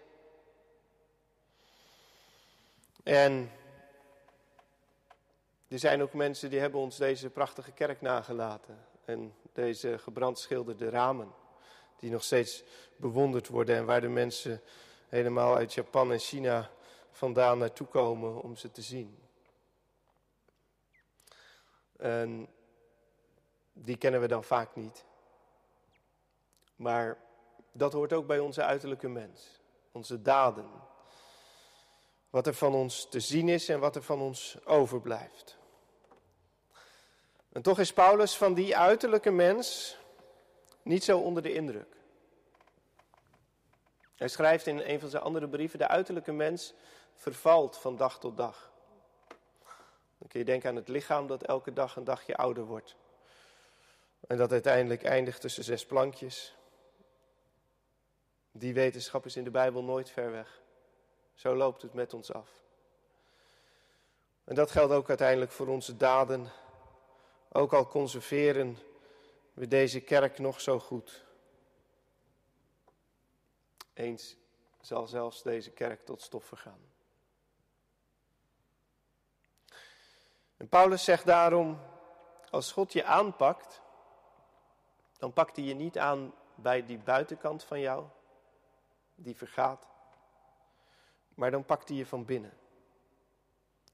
En 3.02 3.50
er 5.70 5.78
zijn 5.78 6.02
ook 6.02 6.12
mensen 6.12 6.50
die 6.50 6.60
hebben 6.60 6.80
ons 6.80 6.96
deze 6.96 7.30
prachtige 7.30 7.72
kerk 7.72 8.00
nagelaten. 8.00 8.78
En 9.04 9.34
deze 9.52 9.98
gebrandschilderde 9.98 10.88
ramen, 10.88 11.34
die 11.96 12.10
nog 12.10 12.22
steeds 12.22 12.64
bewonderd 12.96 13.48
worden 13.48 13.76
en 13.76 13.84
waar 13.84 14.00
de 14.00 14.08
mensen 14.08 14.62
helemaal 15.08 15.56
uit 15.56 15.74
Japan 15.74 16.12
en 16.12 16.18
China 16.18 16.70
vandaan 17.10 17.58
naartoe 17.58 17.86
komen 17.86 18.42
om 18.42 18.56
ze 18.56 18.70
te 18.70 18.82
zien. 18.82 19.18
En 21.96 22.48
die 23.72 23.96
kennen 23.96 24.20
we 24.20 24.28
dan 24.28 24.44
vaak 24.44 24.76
niet. 24.76 25.04
Maar 26.76 27.18
dat 27.72 27.92
hoort 27.92 28.12
ook 28.12 28.26
bij 28.26 28.38
onze 28.38 28.62
uiterlijke 28.62 29.08
mens, 29.08 29.60
onze 29.92 30.22
daden. 30.22 30.70
Wat 32.30 32.46
er 32.46 32.54
van 32.54 32.74
ons 32.74 33.08
te 33.08 33.20
zien 33.20 33.48
is 33.48 33.68
en 33.68 33.80
wat 33.80 33.96
er 33.96 34.02
van 34.02 34.20
ons 34.20 34.58
overblijft. 34.64 35.58
En 37.52 37.62
toch 37.62 37.78
is 37.78 37.92
Paulus 37.92 38.36
van 38.36 38.54
die 38.54 38.76
uiterlijke 38.76 39.30
mens 39.30 39.98
niet 40.82 41.04
zo 41.04 41.18
onder 41.18 41.42
de 41.42 41.52
indruk. 41.52 41.96
Hij 44.16 44.28
schrijft 44.28 44.66
in 44.66 44.78
een 44.78 45.00
van 45.00 45.08
zijn 45.08 45.22
andere 45.22 45.48
brieven: 45.48 45.78
de 45.78 45.88
uiterlijke 45.88 46.32
mens 46.32 46.74
vervalt 47.14 47.78
van 47.78 47.96
dag 47.96 48.18
tot 48.18 48.36
dag. 48.36 48.70
Dan 50.18 50.28
kun 50.28 50.40
je 50.40 50.46
denken 50.46 50.68
aan 50.68 50.76
het 50.76 50.88
lichaam 50.88 51.26
dat 51.26 51.42
elke 51.42 51.72
dag 51.72 51.96
een 51.96 52.04
dagje 52.04 52.36
ouder 52.36 52.64
wordt. 52.64 52.96
En 54.26 54.36
dat 54.36 54.52
uiteindelijk 54.52 55.02
eindigt 55.02 55.40
tussen 55.40 55.64
zes 55.64 55.86
plankjes. 55.86 56.56
Die 58.52 58.74
wetenschap 58.74 59.26
is 59.26 59.36
in 59.36 59.44
de 59.44 59.50
Bijbel 59.50 59.82
nooit 59.82 60.10
ver 60.10 60.30
weg. 60.30 60.60
Zo 61.34 61.54
loopt 61.54 61.82
het 61.82 61.94
met 61.94 62.14
ons 62.14 62.32
af. 62.32 62.48
En 64.44 64.54
dat 64.54 64.70
geldt 64.70 64.92
ook 64.92 65.08
uiteindelijk 65.08 65.50
voor 65.50 65.66
onze 65.66 65.96
daden. 65.96 66.48
Ook 67.52 67.72
al 67.72 67.86
conserveren 67.86 68.78
we 69.52 69.68
deze 69.68 70.00
kerk 70.00 70.38
nog 70.38 70.60
zo 70.60 70.78
goed. 70.78 71.24
Eens 73.92 74.36
zal 74.80 75.06
zelfs 75.06 75.42
deze 75.42 75.70
kerk 75.70 76.00
tot 76.00 76.22
stof 76.22 76.44
vergaan. 76.44 76.80
En 80.56 80.68
Paulus 80.68 81.04
zegt 81.04 81.26
daarom, 81.26 81.80
als 82.50 82.72
God 82.72 82.92
je 82.92 83.04
aanpakt, 83.04 83.82
dan 85.18 85.32
pakt 85.32 85.56
hij 85.56 85.64
je 85.64 85.74
niet 85.74 85.98
aan 85.98 86.34
bij 86.54 86.86
die 86.86 86.98
buitenkant 86.98 87.64
van 87.64 87.80
jou, 87.80 88.04
die 89.14 89.36
vergaat, 89.36 89.86
maar 91.34 91.50
dan 91.50 91.64
pakt 91.64 91.88
hij 91.88 91.96
je 91.96 92.06
van 92.06 92.24
binnen. 92.24 92.58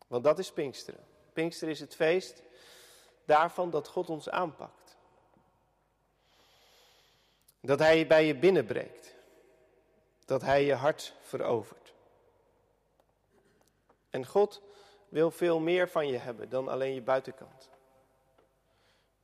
Want 0.06 0.24
dat 0.24 0.38
is 0.38 0.52
Pinksteren. 0.52 1.06
Pinksteren 1.32 1.74
is 1.74 1.80
het 1.80 1.94
feest 1.94 2.42
daarvan 3.26 3.70
dat 3.70 3.88
God 3.88 4.10
ons 4.10 4.28
aanpakt. 4.28 4.96
Dat 7.60 7.78
Hij 7.78 7.98
je 7.98 8.06
bij 8.06 8.24
je 8.24 8.36
binnenbreekt. 8.36 9.14
Dat 10.24 10.42
Hij 10.42 10.64
je 10.64 10.74
hart 10.74 11.14
verovert. 11.20 11.94
En 14.10 14.26
God 14.26 14.62
wil 15.08 15.30
veel 15.30 15.60
meer 15.60 15.88
van 15.88 16.06
je 16.06 16.18
hebben 16.18 16.48
dan 16.48 16.68
alleen 16.68 16.94
je 16.94 17.02
buitenkant. 17.02 17.70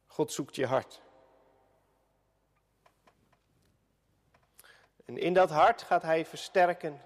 God 0.07 0.33
zoekt 0.33 0.57
je 0.57 0.67
hart. 0.67 1.03
En 5.05 5.19
in 5.19 5.35
dat 5.35 5.51
hart 5.51 5.83
gaat 5.83 6.03
Hij 6.03 6.27
versterken 6.27 7.01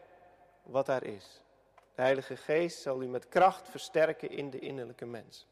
wat 0.62 0.86
daar 0.86 1.04
is. 1.04 1.40
De 1.94 2.02
Heilige 2.02 2.36
Geest 2.36 2.80
zal 2.80 3.02
u 3.02 3.06
met 3.06 3.28
kracht 3.28 3.68
versterken 3.68 4.30
in 4.30 4.50
de 4.50 4.58
innerlijke 4.58 5.06
mens. 5.06 5.46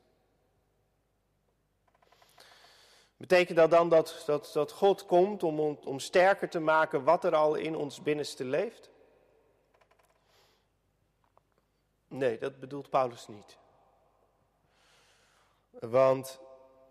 Betekent 3.17 3.57
dat 3.57 3.71
dan 3.71 3.89
dat, 3.89 4.23
dat, 4.27 4.51
dat 4.53 4.73
God 4.73 5.07
komt 5.07 5.43
om, 5.43 5.61
om 5.61 5.99
sterker 5.99 6.49
te 6.49 6.61
maken 6.61 7.05
wat 7.05 7.25
er 7.25 7.35
al 7.35 7.55
in 7.55 7.77
ons 7.77 8.03
binnenste 8.03 8.45
leeft? 8.45 8.91
Nee, 12.09 12.39
dat 12.39 12.61
bedoelt 12.61 12.91
Paulus 12.91 13.29
niet. 13.29 13.59
Want 15.71 16.41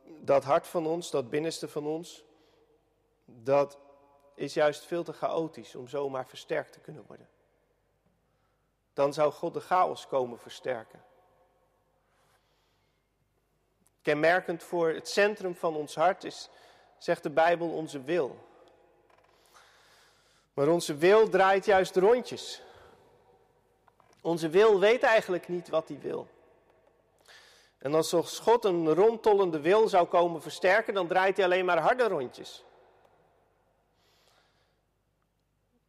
dat 0.03 0.44
hart 0.44 0.68
van 0.68 0.88
ons, 0.88 1.12
dat 1.12 1.30
binnenste 1.30 1.68
van 1.68 1.86
ons, 1.88 2.24
dat 3.25 3.77
is 4.36 4.53
juist 4.53 4.84
veel 4.84 5.03
te 5.03 5.13
chaotisch 5.13 5.75
om 5.75 5.88
zomaar 5.88 6.27
versterkt 6.27 6.74
te 6.74 6.80
kunnen 6.80 7.03
worden. 7.08 7.30
Dan 8.94 9.13
zou 9.13 9.32
God 9.32 9.53
de 9.53 9.60
chaos 9.60 10.08
komen 10.08 10.39
versterken. 10.39 11.03
Kenmerkend 14.04 14.64
voor 14.64 14.90
het 14.90 15.10
centrum 15.10 15.56
van 15.56 15.76
ons 15.76 15.96
hart 15.96 16.24
is, 16.24 16.50
zegt 16.98 17.24
de 17.24 17.30
Bijbel, 17.30 17.70
onze 17.70 18.04
wil. 18.04 18.38
Maar 20.54 20.68
onze 20.68 20.96
wil 20.96 21.30
draait 21.30 21.66
juist 21.66 21.96
rondjes. 21.96 22.62
Onze 24.22 24.50
wil 24.50 24.80
weet 24.80 25.04
eigenlijk 25.04 25.48
niet 25.48 25.70
wat 25.70 25.88
hij 25.88 26.00
wil. 26.00 26.28
En 27.78 27.94
als 27.94 28.40
God 28.40 28.66
een 28.66 28.94
rondtollende 28.94 29.60
wil 29.60 29.88
zou 29.88 30.08
komen 30.08 30.42
versterken, 30.42 30.94
dan 30.94 31.08
draait 31.08 31.36
hij 31.36 31.46
alleen 31.46 31.66
maar 31.66 31.80
harde 31.80 32.08
rondjes. 32.08 32.64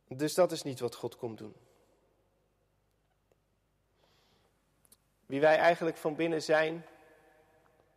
Dus 0.09 0.35
dat 0.35 0.53
is 0.53 0.63
niet 0.63 0.81
wat 0.81 0.95
God 0.95 1.17
komt 1.17 1.39
doen. 1.39 1.55
Wie 5.27 5.41
wij 5.41 5.57
eigenlijk 5.57 5.97
van 5.97 6.15
binnen 6.15 6.43
zijn, 6.43 6.87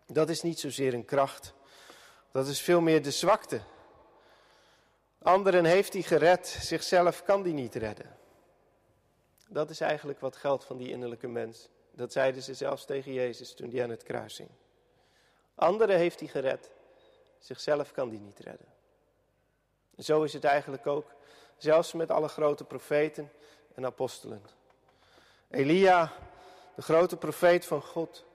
dat 0.07 0.29
is 0.29 0.41
niet 0.41 0.59
zozeer 0.59 0.93
een 0.93 1.05
kracht. 1.05 1.53
Dat 2.31 2.47
is 2.47 2.61
veel 2.61 2.81
meer 2.81 3.03
de 3.03 3.11
zwakte. 3.11 3.61
Anderen 5.21 5.65
heeft 5.65 5.93
hij 5.93 6.01
gered, 6.01 6.47
zichzelf 6.47 7.23
kan 7.23 7.43
die 7.43 7.53
niet 7.53 7.75
redden. 7.75 8.17
Dat 9.47 9.69
is 9.69 9.81
eigenlijk 9.81 10.19
wat 10.19 10.35
geldt 10.35 10.63
van 10.63 10.77
die 10.77 10.89
innerlijke 10.89 11.27
mens. 11.27 11.69
Dat 11.91 12.11
zeiden 12.11 12.43
ze 12.43 12.53
zelfs 12.53 12.85
tegen 12.85 13.13
Jezus 13.13 13.53
toen 13.53 13.71
hij 13.71 13.83
aan 13.83 13.89
het 13.89 14.03
kruis 14.03 14.37
hing. 14.37 14.49
Anderen 15.55 15.97
heeft 15.97 16.19
hij 16.19 16.29
gered, 16.29 16.71
zichzelf 17.39 17.91
kan 17.91 18.09
die 18.09 18.19
niet 18.19 18.39
redden. 18.39 18.67
En 19.95 20.03
zo 20.03 20.23
is 20.23 20.33
het 20.33 20.43
eigenlijk 20.43 20.87
ook, 20.87 21.11
zelfs 21.57 21.93
met 21.93 22.11
alle 22.11 22.27
grote 22.27 22.63
profeten 22.63 23.31
en 23.75 23.85
apostelen. 23.85 24.41
Elia, 25.49 26.13
de 26.75 26.81
grote 26.81 27.17
profeet 27.17 27.65
van 27.65 27.81
God, 27.81 28.25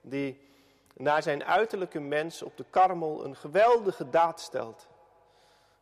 die 0.00 0.49
naar 0.94 1.22
zijn 1.22 1.44
uiterlijke 1.44 2.00
mens 2.00 2.42
op 2.42 2.56
de 2.56 2.64
karmel 2.70 3.24
een 3.24 3.36
geweldige 3.36 4.10
daad 4.10 4.40
stelt. 4.40 4.86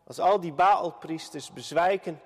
Als 0.04 0.20
al 0.20 0.40
die 0.40 0.52
Baalpriesters 0.52 1.52
bezwijken 1.52 2.20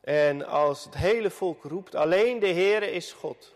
en 0.00 0.46
als 0.46 0.84
het 0.84 0.94
hele 0.94 1.30
volk 1.30 1.62
roept, 1.62 1.94
alleen 1.94 2.38
de 2.38 2.46
Heere 2.46 2.90
is 2.90 3.12
God. 3.12 3.52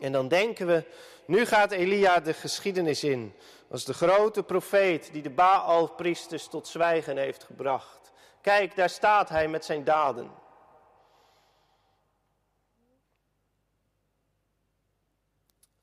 En 0.00 0.12
dan 0.12 0.28
denken 0.28 0.66
we, 0.66 0.84
nu 1.24 1.46
gaat 1.46 1.72
Elia 1.72 2.20
de 2.20 2.32
geschiedenis 2.32 3.04
in. 3.04 3.34
Als 3.70 3.84
de 3.84 3.94
grote 3.94 4.42
profeet 4.42 5.12
die 5.12 5.22
de 5.22 5.30
Baalpriesters 5.30 6.46
tot 6.46 6.68
zwijgen 6.68 7.16
heeft 7.16 7.44
gebracht. 7.44 8.12
Kijk, 8.40 8.76
daar 8.76 8.90
staat 8.90 9.28
hij 9.28 9.48
met 9.48 9.64
zijn 9.64 9.84
daden. 9.84 10.30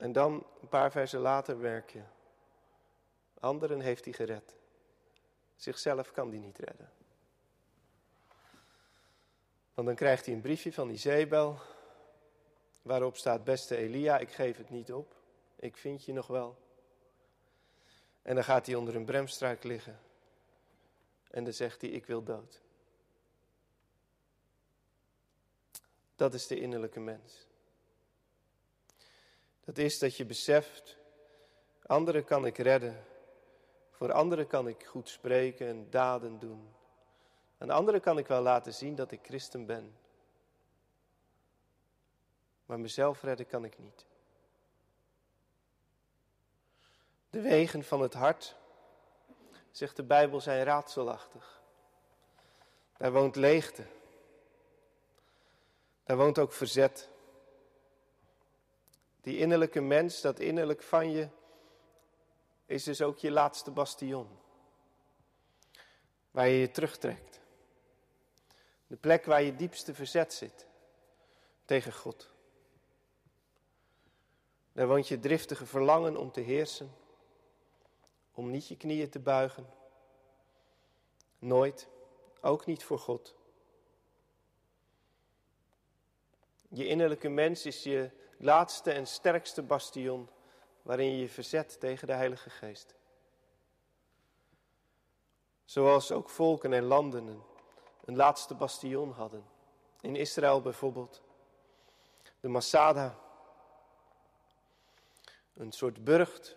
En 0.02 0.12
dan 0.12 0.46
een 0.62 0.68
paar 0.68 0.92
versen 0.92 1.20
later 1.20 1.60
werk 1.60 1.90
je. 1.90 2.02
Anderen 3.40 3.80
heeft 3.80 4.04
hij 4.06 4.14
gered. 4.14 4.56
Zichzelf 5.56 6.12
kan 6.12 6.30
hij 6.30 6.38
niet 6.38 6.58
redden. 6.58 6.92
Want 9.74 9.88
dan 9.88 9.96
krijgt 9.96 10.26
hij 10.26 10.36
een 10.36 10.42
briefje 10.42 10.74
van 10.74 10.90
Isabel, 10.90 11.60
waarop 12.82 13.18
staat, 13.18 13.44
beste 13.44 13.76
Elia, 13.76 14.18
ik 14.18 14.32
geef 14.32 14.58
het 14.58 14.70
niet 14.70 14.94
op, 14.94 15.16
ik 15.56 15.78
vind 15.78 16.06
je 16.06 16.14
nog 16.14 16.28
wel. 16.28 16.58
En 18.22 18.36
dan 18.36 18.44
gaat 18.44 18.66
hij 18.66 18.76
onder 18.76 18.96
een 18.96 19.06
bremstruik 19.06 19.64
liggen. 19.64 20.00
En 21.30 21.44
dan 21.44 21.54
zegt 21.54 21.82
hij, 21.82 21.90
ik 21.90 22.06
wil 22.06 22.24
dood. 22.24 22.62
Dat 26.16 26.34
is 26.34 26.48
de 26.48 26.60
innerlijke 26.60 27.00
mens. 27.00 27.50
Dat 29.72 29.84
is 29.84 30.00
dat 30.00 30.16
je 30.16 30.26
beseft, 30.26 30.98
anderen 31.86 32.24
kan 32.24 32.46
ik 32.46 32.58
redden. 32.58 33.06
Voor 33.92 34.12
anderen 34.12 34.48
kan 34.48 34.68
ik 34.68 34.86
goed 34.86 35.10
spreken 35.10 35.68
en 35.68 35.90
daden 35.90 36.40
doen. 36.40 36.74
Aan 37.58 37.70
anderen 37.70 38.02
kan 38.02 38.18
ik 38.18 38.28
wel 38.28 38.42
laten 38.42 38.74
zien 38.74 38.96
dat 38.96 39.12
ik 39.12 39.20
christen 39.24 39.66
ben. 39.66 39.96
Maar 42.66 42.80
mezelf 42.80 43.22
redden 43.22 43.48
kan 43.48 43.66
ik 43.66 43.78
niet. 43.78 44.06
De 47.30 47.42
wegen 47.42 47.84
van 47.84 48.02
het 48.02 48.14
hart, 48.14 48.56
zegt 49.72 49.96
de 49.96 50.04
Bijbel, 50.04 50.42
zijn 50.42 50.64
raadselachtig. 50.64 51.62
Daar 52.98 53.12
woont 53.12 53.36
leegte. 53.36 53.86
Daar 56.04 56.18
woont 56.18 56.40
ook 56.40 56.54
verzet. 56.54 57.11
Die 59.22 59.38
innerlijke 59.38 59.82
mens, 59.82 60.22
dat 60.22 60.40
innerlijk 60.40 60.84
van 60.84 61.12
je, 61.12 61.28
is 62.66 62.84
dus 62.84 63.02
ook 63.02 63.18
je 63.18 63.32
laatste 63.32 63.72
bastion. 63.72 64.28
Waar 66.32 66.48
je 66.48 66.60
je 66.60 66.72
terugtrekt. 66.72 67.40
De 68.88 68.96
plek 68.96 69.26
waar 69.26 69.42
je 69.42 69.56
diepste 69.56 69.94
verzet 69.94 70.34
zit 70.34 70.68
tegen 71.66 71.94
God. 71.94 72.32
Daar 74.74 74.88
woont 74.88 75.08
je 75.08 75.20
driftige 75.20 75.66
verlangen 75.66 76.18
om 76.18 76.32
te 76.32 76.42
heersen, 76.42 76.92
om 78.34 78.52
niet 78.52 78.68
je 78.68 78.78
knieën 78.78 79.10
te 79.10 79.20
buigen. 79.20 79.70
Nooit, 81.40 81.88
ook 82.42 82.66
niet 82.66 82.84
voor 82.84 83.00
God. 83.00 83.36
Je 86.68 86.88
innerlijke 86.88 87.30
mens 87.30 87.66
is 87.66 87.84
je 87.84 88.12
laatste 88.42 88.92
en 88.92 89.08
sterkste 89.08 89.62
bastion 89.62 90.30
waarin 90.82 91.12
je 91.12 91.18
je 91.20 91.30
verzet 91.30 91.80
tegen 91.80 92.08
de 92.08 92.14
Heilige 92.14 92.50
Geest. 92.50 92.96
Zoals 95.66 96.12
ook 96.12 96.30
volken 96.30 96.74
en 96.74 96.84
landen 96.84 97.28
een, 98.06 98.16
laatste 98.16 98.56
bastion 98.56 99.12
hadden. 99.12 99.46
In 100.02 100.16
Israël 100.16 100.62
bijvoorbeeld. 100.62 101.22
De 102.40 102.48
Masada. 102.48 103.18
Een 105.54 105.72
soort 105.72 106.04
burcht, 106.04 106.56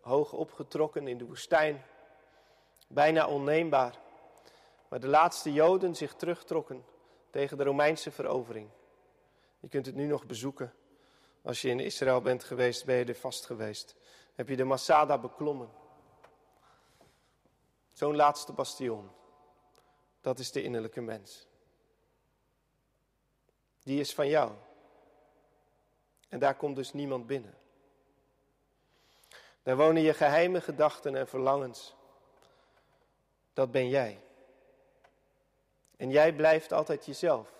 hoog 0.00 0.32
opgetrokken 0.32 1.08
in 1.08 1.18
de 1.18 1.24
woestijn. 1.24 1.84
Bijna 2.88 3.26
onneembaar. 3.26 3.98
Waar 4.88 5.00
de 5.00 5.08
laatste 5.08 5.52
Joden 5.52 5.94
zich 5.94 6.14
terugtrokken 6.14 6.84
tegen 7.30 7.56
de 7.56 7.64
Romeinse 7.64 8.10
verovering. 8.10 8.68
Je 9.60 9.68
kunt 9.68 9.86
het 9.86 9.94
nu 9.94 10.06
nog 10.06 10.26
bezoeken. 10.26 10.74
Als 11.42 11.62
je 11.62 11.68
in 11.68 11.80
Israël 11.80 12.20
bent 12.20 12.44
geweest, 12.44 12.84
ben 12.84 12.96
je 12.96 13.04
er 13.04 13.14
vast 13.14 13.46
geweest. 13.46 13.94
Heb 14.34 14.48
je 14.48 14.56
de 14.56 14.64
Masada 14.64 15.18
beklommen. 15.18 15.70
Zo'n 17.92 18.16
laatste 18.16 18.52
bastion. 18.52 19.10
Dat 20.20 20.38
is 20.38 20.52
de 20.52 20.62
innerlijke 20.62 21.00
mens. 21.00 21.46
Die 23.82 24.00
is 24.00 24.14
van 24.14 24.28
jou. 24.28 24.52
En 26.28 26.38
daar 26.38 26.56
komt 26.56 26.76
dus 26.76 26.92
niemand 26.92 27.26
binnen. 27.26 27.54
Daar 29.62 29.76
wonen 29.76 30.02
je 30.02 30.14
geheime 30.14 30.60
gedachten 30.60 31.16
en 31.16 31.28
verlangens. 31.28 31.94
Dat 33.52 33.70
ben 33.70 33.88
jij. 33.88 34.20
En 35.96 36.10
jij 36.10 36.32
blijft 36.32 36.72
altijd 36.72 37.06
jezelf. 37.06 37.52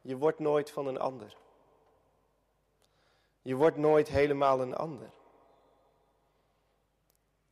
Je 0.00 0.16
wordt 0.16 0.38
nooit 0.38 0.70
van 0.70 0.86
een 0.86 0.98
ander. 0.98 1.36
Je 3.46 3.54
wordt 3.54 3.76
nooit 3.76 4.08
helemaal 4.08 4.60
een 4.60 4.74
ander. 4.74 5.10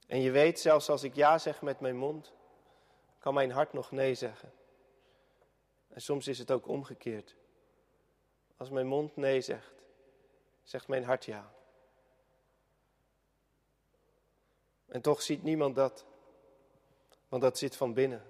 En 0.07 0.21
je 0.21 0.31
weet, 0.31 0.61
zelfs 0.61 0.89
als 0.89 1.03
ik 1.03 1.15
ja 1.15 1.39
zeg 1.39 1.63
met 1.63 1.81
mijn 1.81 1.97
mond, 1.97 2.33
kan 3.19 3.35
mijn 3.35 3.51
hart 3.51 3.73
nog 3.73 3.91
nee 3.91 4.15
zeggen. 4.15 4.53
En 5.89 6.01
soms 6.01 6.29
is 6.29 6.39
het 6.39 6.51
ook 6.51 6.69
omgekeerd. 6.69 7.37
Als 8.57 8.71
mijn 8.71 8.87
mond 8.87 9.17
nee 9.17 9.41
zegt, 9.41 9.83
zegt 10.63 10.89
mijn 10.89 11.05
hart 11.05 11.25
ja. 11.25 11.55
En 14.87 15.01
toch 15.01 15.23
ziet 15.23 15.43
niemand 15.43 15.75
dat, 15.75 16.07
want 17.29 17.43
dat 17.43 17.59
zit 17.59 17.77
van 17.77 17.95
binnen. 17.95 18.23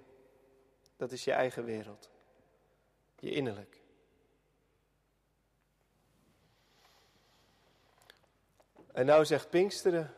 Dat 0.97 1.11
is 1.11 1.23
je 1.23 1.31
eigen 1.31 1.63
wereld, 1.63 2.09
je 3.19 3.31
innerlijk. 3.31 3.84
En 8.95 9.05
nou 9.05 9.25
zegt 9.25 9.49
Pinksteren, 9.49 10.15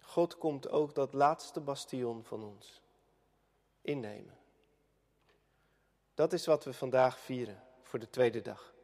God 0.00 0.38
komt 0.38 0.68
ook 0.68 0.94
dat 0.94 1.12
laatste 1.12 1.60
bastion 1.60 2.24
van 2.24 2.42
ons 2.42 2.82
innemen. 3.80 4.38
Dat 6.14 6.32
is 6.32 6.46
wat 6.46 6.64
we 6.64 6.72
vandaag 6.72 7.18
vieren 7.18 7.62
voor 7.82 7.98
de 7.98 8.10
tweede 8.10 8.42
dag. 8.42 8.74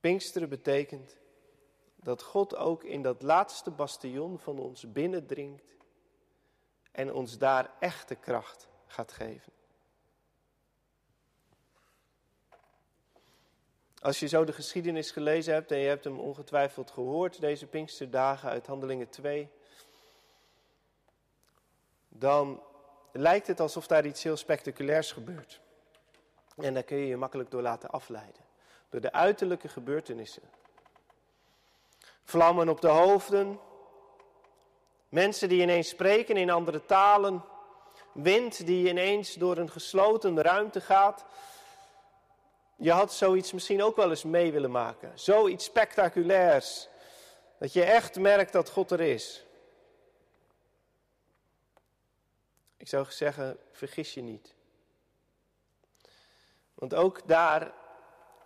Pinksteren 0.00 0.48
betekent 0.48 1.16
dat 1.96 2.22
God 2.22 2.54
ook 2.54 2.84
in 2.84 3.02
dat 3.02 3.22
laatste 3.22 3.70
bastion 3.70 4.38
van 4.38 4.58
ons 4.58 4.92
binnendringt 4.92 5.76
en 6.92 7.12
ons 7.12 7.38
daar 7.38 7.74
echte 7.78 8.14
kracht 8.14 8.68
gaat 8.86 9.12
geven. 9.12 9.52
Als 14.02 14.20
je 14.20 14.26
zo 14.26 14.44
de 14.44 14.52
geschiedenis 14.52 15.10
gelezen 15.10 15.54
hebt 15.54 15.70
en 15.70 15.78
je 15.78 15.88
hebt 15.88 16.04
hem 16.04 16.18
ongetwijfeld 16.18 16.90
gehoord, 16.90 17.40
deze 17.40 17.66
Pinksterdagen 17.66 18.50
uit 18.50 18.66
Handelingen 18.66 19.08
2, 19.08 19.48
dan 22.08 22.62
lijkt 23.12 23.46
het 23.46 23.60
alsof 23.60 23.86
daar 23.86 24.06
iets 24.06 24.22
heel 24.22 24.36
spectaculairs 24.36 25.12
gebeurt. 25.12 25.60
En 26.56 26.74
daar 26.74 26.82
kun 26.82 26.96
je 26.96 27.06
je 27.06 27.16
makkelijk 27.16 27.50
door 27.50 27.62
laten 27.62 27.90
afleiden. 27.90 28.42
Door 28.88 29.00
de 29.00 29.12
uiterlijke 29.12 29.68
gebeurtenissen. 29.68 30.42
Vlammen 32.24 32.68
op 32.68 32.80
de 32.80 32.88
hoofden. 32.88 33.60
Mensen 35.08 35.48
die 35.48 35.62
ineens 35.62 35.88
spreken 35.88 36.36
in 36.36 36.50
andere 36.50 36.84
talen. 36.84 37.44
Wind 38.12 38.66
die 38.66 38.88
ineens 38.88 39.34
door 39.34 39.56
een 39.56 39.70
gesloten 39.70 40.40
ruimte 40.40 40.80
gaat. 40.80 41.24
Je 42.76 42.90
had 42.92 43.12
zoiets 43.12 43.52
misschien 43.52 43.82
ook 43.82 43.96
wel 43.96 44.10
eens 44.10 44.24
mee 44.24 44.52
willen 44.52 44.70
maken. 44.70 45.18
Zoiets 45.18 45.64
spectaculairs. 45.64 46.88
Dat 47.58 47.72
je 47.72 47.84
echt 47.84 48.18
merkt 48.18 48.52
dat 48.52 48.70
God 48.70 48.90
er 48.90 49.00
is. 49.00 49.44
Ik 52.76 52.88
zou 52.88 53.06
zeggen, 53.10 53.58
vergis 53.72 54.14
je 54.14 54.22
niet. 54.22 54.54
Want 56.74 56.94
ook 56.94 57.28
daar 57.28 57.72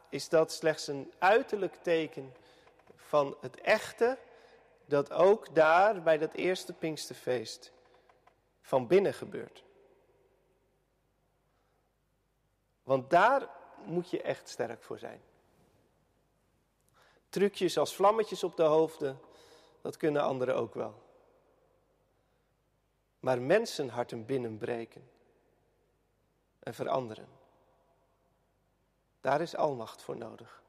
is 0.09 0.29
dat 0.29 0.53
slechts 0.53 0.87
een 0.87 1.13
uiterlijk 1.19 1.75
teken 1.75 2.35
van 2.97 3.37
het 3.41 3.61
echte, 3.61 4.19
dat 4.85 5.13
ook 5.13 5.55
daar 5.55 6.03
bij 6.03 6.19
dat 6.19 6.35
eerste 6.35 6.73
Pinksterfeest 6.73 7.73
van 8.61 8.87
binnen 8.87 9.15
gebeurt. 9.15 9.65
Want 12.83 13.11
daar 13.11 13.49
moet 13.85 14.11
je 14.11 14.23
echt 14.23 14.49
sterk 14.49 14.83
voor 14.83 14.99
zijn. 14.99 15.21
Trucjes 17.29 17.79
als 17.79 17.95
vlammetjes 17.95 18.45
op 18.45 18.57
de 18.57 18.63
hoofden, 18.63 19.21
dat 19.81 19.97
kunnen 19.97 20.23
anderen 20.23 20.57
ook 20.57 20.75
wel. 20.75 21.03
Maar 23.21 23.41
mensenharten 23.41 24.27
binnenbreken 24.27 25.11
en 26.59 26.75
veranderen. 26.75 27.29
Daar 29.21 29.41
is 29.41 29.57
almacht 29.57 30.03
voor 30.03 30.17
nodig. 30.17 30.63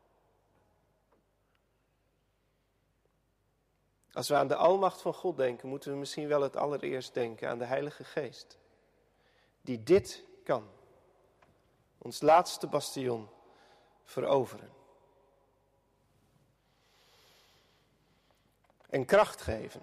Als 4.11 4.27
we 4.27 4.35
aan 4.35 4.47
de 4.47 4.55
almacht 4.55 5.01
van 5.01 5.13
God 5.13 5.37
denken, 5.37 5.69
moeten 5.69 5.91
we 5.91 5.97
misschien 5.97 6.27
wel 6.27 6.41
het 6.41 6.55
allereerst 6.55 7.13
denken 7.13 7.49
aan 7.49 7.57
de 7.57 7.65
Heilige 7.65 8.03
Geest. 8.03 8.57
Die 9.61 9.83
dit 9.83 10.23
kan 10.43 10.69
ons 11.97 12.21
laatste 12.21 12.67
bastion, 12.67 13.29
veroveren. 14.03 14.71
En 18.89 19.05
kracht 19.05 19.41
geven. 19.41 19.81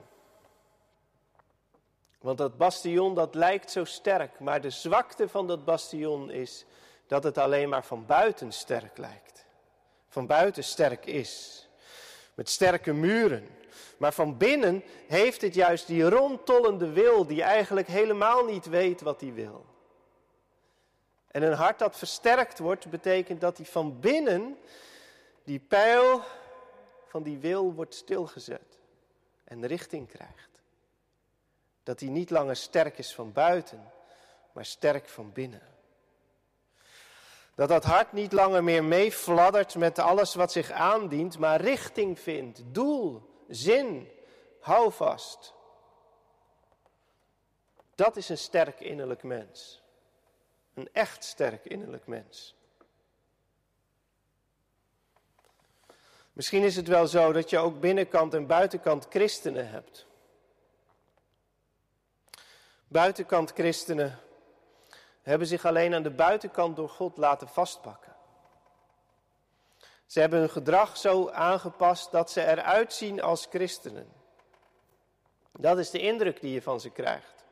Want 2.20 2.38
dat 2.38 2.56
bastion 2.56 3.14
dat 3.14 3.34
lijkt 3.34 3.70
zo 3.70 3.84
sterk, 3.84 4.40
maar 4.40 4.60
de 4.60 4.70
zwakte 4.70 5.28
van 5.28 5.46
dat 5.46 5.64
bastion 5.64 6.30
is 6.30 6.64
dat 7.06 7.24
het 7.24 7.38
alleen 7.38 7.68
maar 7.68 7.84
van 7.84 8.06
buiten 8.06 8.52
sterk 8.52 8.98
lijkt. 8.98 9.46
Van 10.08 10.26
buiten 10.26 10.64
sterk 10.64 11.06
is. 11.06 11.66
Met 12.34 12.48
sterke 12.48 12.92
muren. 12.92 13.48
Maar 13.98 14.12
van 14.12 14.36
binnen 14.36 14.82
heeft 15.06 15.40
het 15.40 15.54
juist 15.54 15.86
die 15.86 16.08
rondtollende 16.08 16.92
wil 16.92 17.26
die 17.26 17.42
eigenlijk 17.42 17.86
helemaal 17.86 18.44
niet 18.44 18.66
weet 18.66 19.00
wat 19.00 19.20
hij 19.20 19.32
wil. 19.32 19.64
En 21.34 21.42
een 21.42 21.52
hart 21.52 21.78
dat 21.78 21.96
versterkt 21.96 22.58
wordt, 22.58 22.90
betekent 22.90 23.40
dat 23.40 23.56
hij 23.56 23.66
van 23.66 24.00
binnen 24.00 24.58
die 25.44 25.58
pijl 25.58 26.20
van 27.06 27.22
die 27.22 27.38
wil 27.38 27.72
wordt 27.72 27.94
stilgezet 27.94 28.78
en 29.44 29.66
richting 29.66 30.08
krijgt. 30.08 30.62
Dat 31.82 32.00
hij 32.00 32.08
niet 32.08 32.30
langer 32.30 32.56
sterk 32.56 32.98
is 32.98 33.14
van 33.14 33.32
buiten, 33.32 33.92
maar 34.52 34.64
sterk 34.64 35.08
van 35.08 35.32
binnen. 35.32 35.62
Dat 37.54 37.68
dat 37.68 37.84
hart 37.84 38.12
niet 38.12 38.32
langer 38.32 38.64
meer 38.64 38.84
meefladdert 38.84 39.74
met 39.74 39.98
alles 39.98 40.34
wat 40.34 40.52
zich 40.52 40.70
aandient, 40.70 41.38
maar 41.38 41.60
richting 41.60 42.20
vindt, 42.20 42.62
doel, 42.64 43.22
zin, 43.48 44.10
houvast. 44.60 45.54
Dat 47.94 48.16
is 48.16 48.28
een 48.28 48.38
sterk 48.38 48.80
innerlijk 48.80 49.22
mens. 49.22 49.83
Een 50.74 50.88
echt 50.92 51.24
sterk 51.24 51.64
innerlijk 51.64 52.06
mens. 52.06 52.54
Misschien 56.32 56.62
is 56.62 56.76
het 56.76 56.88
wel 56.88 57.06
zo 57.06 57.32
dat 57.32 57.50
je 57.50 57.58
ook 57.58 57.80
binnenkant 57.80 58.34
en 58.34 58.46
buitenkant 58.46 59.06
christenen 59.10 59.70
hebt. 59.70 60.06
Buitenkant 62.88 63.52
christenen 63.52 64.18
hebben 65.22 65.46
zich 65.46 65.64
alleen 65.64 65.94
aan 65.94 66.02
de 66.02 66.10
buitenkant 66.10 66.76
door 66.76 66.88
God 66.88 67.16
laten 67.16 67.48
vastpakken. 67.48 68.12
Ze 70.06 70.20
hebben 70.20 70.38
hun 70.38 70.50
gedrag 70.50 70.96
zo 70.96 71.28
aangepast 71.28 72.10
dat 72.10 72.30
ze 72.30 72.46
eruit 72.46 72.92
zien 72.92 73.22
als 73.22 73.46
christenen. 73.50 74.12
Dat 75.52 75.78
is 75.78 75.90
de 75.90 76.00
indruk 76.00 76.40
die 76.40 76.52
je 76.52 76.62
van 76.62 76.80
ze 76.80 76.90
krijgt. 76.90 77.44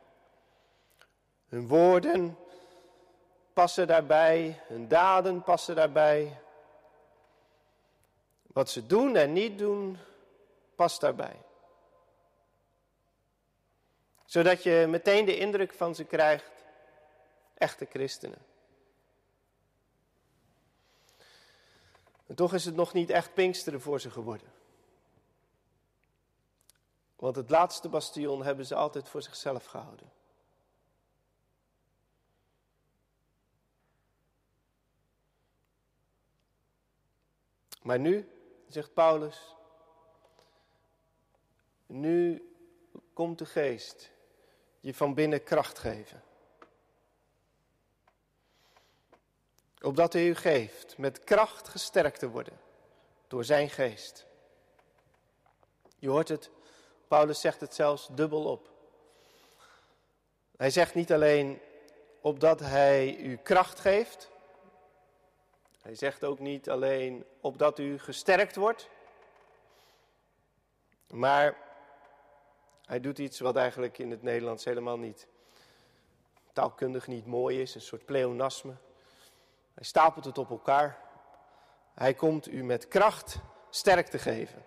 Hun 1.48 1.66
woorden 1.66 2.36
passen 3.52 3.86
daarbij, 3.86 4.62
hun 4.66 4.88
daden 4.88 5.42
passen 5.42 5.74
daarbij. 5.74 6.40
Wat 8.42 8.70
ze 8.70 8.86
doen 8.86 9.16
en 9.16 9.32
niet 9.32 9.58
doen, 9.58 9.98
past 10.74 11.00
daarbij. 11.00 11.36
Zodat 14.24 14.62
je 14.62 14.86
meteen 14.88 15.24
de 15.24 15.36
indruk 15.36 15.74
van 15.74 15.94
ze 15.94 16.04
krijgt, 16.04 16.52
echte 17.54 17.86
christenen. 17.90 18.44
En 22.26 22.34
toch 22.34 22.54
is 22.54 22.64
het 22.64 22.74
nog 22.74 22.92
niet 22.92 23.10
echt 23.10 23.34
Pinksteren 23.34 23.80
voor 23.80 24.00
ze 24.00 24.10
geworden. 24.10 24.52
Want 27.16 27.36
het 27.36 27.50
laatste 27.50 27.88
bastion 27.88 28.44
hebben 28.44 28.66
ze 28.66 28.74
altijd 28.74 29.08
voor 29.08 29.22
zichzelf 29.22 29.64
gehouden. 29.64 30.10
Maar 37.82 37.98
nu, 37.98 38.28
zegt 38.68 38.94
Paulus, 38.94 39.54
nu 41.86 42.50
komt 43.12 43.38
de 43.38 43.46
geest 43.46 44.10
je 44.80 44.94
van 44.94 45.14
binnen 45.14 45.42
kracht 45.42 45.78
geven. 45.78 46.22
Opdat 49.80 50.12
hij 50.12 50.26
u 50.26 50.34
geeft 50.34 50.98
met 50.98 51.24
kracht 51.24 51.68
gesterkt 51.68 52.18
te 52.18 52.28
worden 52.28 52.60
door 53.26 53.44
zijn 53.44 53.70
geest. 53.70 54.26
Je 55.98 56.08
hoort 56.08 56.28
het, 56.28 56.50
Paulus 57.08 57.40
zegt 57.40 57.60
het 57.60 57.74
zelfs 57.74 58.08
dubbel 58.10 58.44
op. 58.44 58.70
Hij 60.56 60.70
zegt 60.70 60.94
niet 60.94 61.12
alleen 61.12 61.60
opdat 62.20 62.60
hij 62.60 63.16
u 63.16 63.36
kracht 63.36 63.80
geeft. 63.80 64.30
Hij 65.82 65.94
zegt 65.94 66.24
ook 66.24 66.38
niet 66.38 66.70
alleen 66.70 67.24
opdat 67.40 67.78
u 67.78 67.98
gesterkt 67.98 68.56
wordt. 68.56 68.88
Maar 71.08 71.56
hij 72.84 73.00
doet 73.00 73.18
iets 73.18 73.40
wat 73.40 73.56
eigenlijk 73.56 73.98
in 73.98 74.10
het 74.10 74.22
Nederlands 74.22 74.64
helemaal 74.64 74.98
niet 74.98 75.26
taalkundig 76.52 77.06
niet 77.06 77.26
mooi 77.26 77.60
is, 77.60 77.74
een 77.74 77.80
soort 77.80 78.04
pleonasme. 78.04 78.74
Hij 79.74 79.84
stapelt 79.84 80.24
het 80.24 80.38
op 80.38 80.50
elkaar. 80.50 80.98
Hij 81.94 82.14
komt 82.14 82.48
u 82.48 82.64
met 82.64 82.88
kracht 82.88 83.38
sterk 83.70 84.06
te 84.06 84.18
geven. 84.18 84.64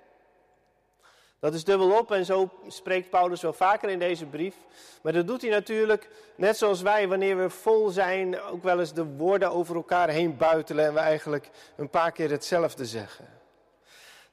Dat 1.40 1.54
is 1.54 1.64
dubbelop 1.64 2.12
en 2.12 2.26
zo 2.26 2.50
spreekt 2.68 3.10
Paulus 3.10 3.42
wel 3.42 3.54
vaker 3.54 3.90
in 3.90 4.00
deze 4.00 4.26
brief. 4.26 4.56
Maar 5.02 5.14
dat 5.14 5.28
doet 5.28 5.42
hij 5.42 5.50
natuurlijk, 5.50 6.10
net 6.36 6.58
zoals 6.58 6.82
wij, 6.82 7.08
wanneer 7.08 7.38
we 7.38 7.50
vol 7.50 7.90
zijn, 7.90 8.42
ook 8.42 8.64
wel 8.64 8.80
eens 8.80 8.94
de 8.94 9.06
woorden 9.06 9.52
over 9.52 9.76
elkaar 9.76 10.10
heen 10.10 10.38
buitelen 10.38 10.86
en 10.86 10.94
we 10.94 11.00
eigenlijk 11.00 11.50
een 11.76 11.90
paar 11.90 12.12
keer 12.12 12.32
hetzelfde 12.32 12.86
zeggen. 12.86 13.26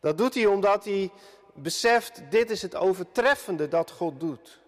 Dat 0.01 0.19
doet 0.19 0.35
hij 0.35 0.47
omdat 0.47 0.85
hij 0.85 1.11
beseft, 1.55 2.23
dit 2.31 2.51
is 2.51 2.63
het 2.63 2.77
overtreffende 2.77 3.69
dat 3.69 3.91
God 3.91 4.21
doet. 4.21 4.61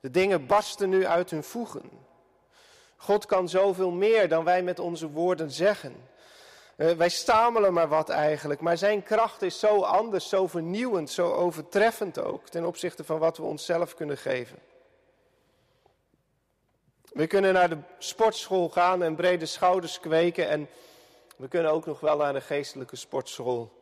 De 0.00 0.10
dingen 0.10 0.46
barsten 0.46 0.88
nu 0.88 1.06
uit 1.06 1.30
hun 1.30 1.44
voegen. 1.44 1.90
God 2.96 3.26
kan 3.26 3.48
zoveel 3.48 3.90
meer 3.90 4.28
dan 4.28 4.44
wij 4.44 4.62
met 4.62 4.78
onze 4.78 5.10
woorden 5.10 5.50
zeggen. 5.50 6.08
Uh, 6.80 6.92
wij 6.92 7.08
stamelen 7.08 7.72
maar 7.72 7.88
wat 7.88 8.08
eigenlijk, 8.08 8.60
maar 8.60 8.78
zijn 8.78 9.02
kracht 9.02 9.42
is 9.42 9.58
zo 9.58 9.80
anders, 9.80 10.28
zo 10.28 10.46
vernieuwend, 10.46 11.10
zo 11.10 11.32
overtreffend 11.32 12.18
ook 12.18 12.48
ten 12.48 12.64
opzichte 12.64 13.04
van 13.04 13.18
wat 13.18 13.36
we 13.36 13.42
onszelf 13.42 13.94
kunnen 13.94 14.18
geven. 14.18 14.58
We 17.12 17.26
kunnen 17.26 17.52
naar 17.52 17.68
de 17.68 17.78
sportschool 17.98 18.68
gaan 18.68 19.02
en 19.02 19.14
brede 19.14 19.46
schouders 19.46 20.00
kweken 20.00 20.48
en 20.48 20.68
we 21.36 21.48
kunnen 21.48 21.72
ook 21.72 21.86
nog 21.86 22.00
wel 22.00 22.16
naar 22.16 22.32
de 22.32 22.40
geestelijke 22.40 22.96
sportschool 22.96 23.72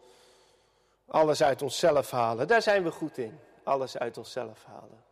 alles 1.07 1.43
uit 1.43 1.63
onszelf 1.63 2.11
halen. 2.11 2.49
Daar 2.49 2.63
zijn 2.63 2.83
we 2.83 2.91
goed 2.91 3.19
in, 3.19 3.39
alles 3.63 3.99
uit 3.99 4.19
onszelf 4.19 4.65
halen. 4.65 5.08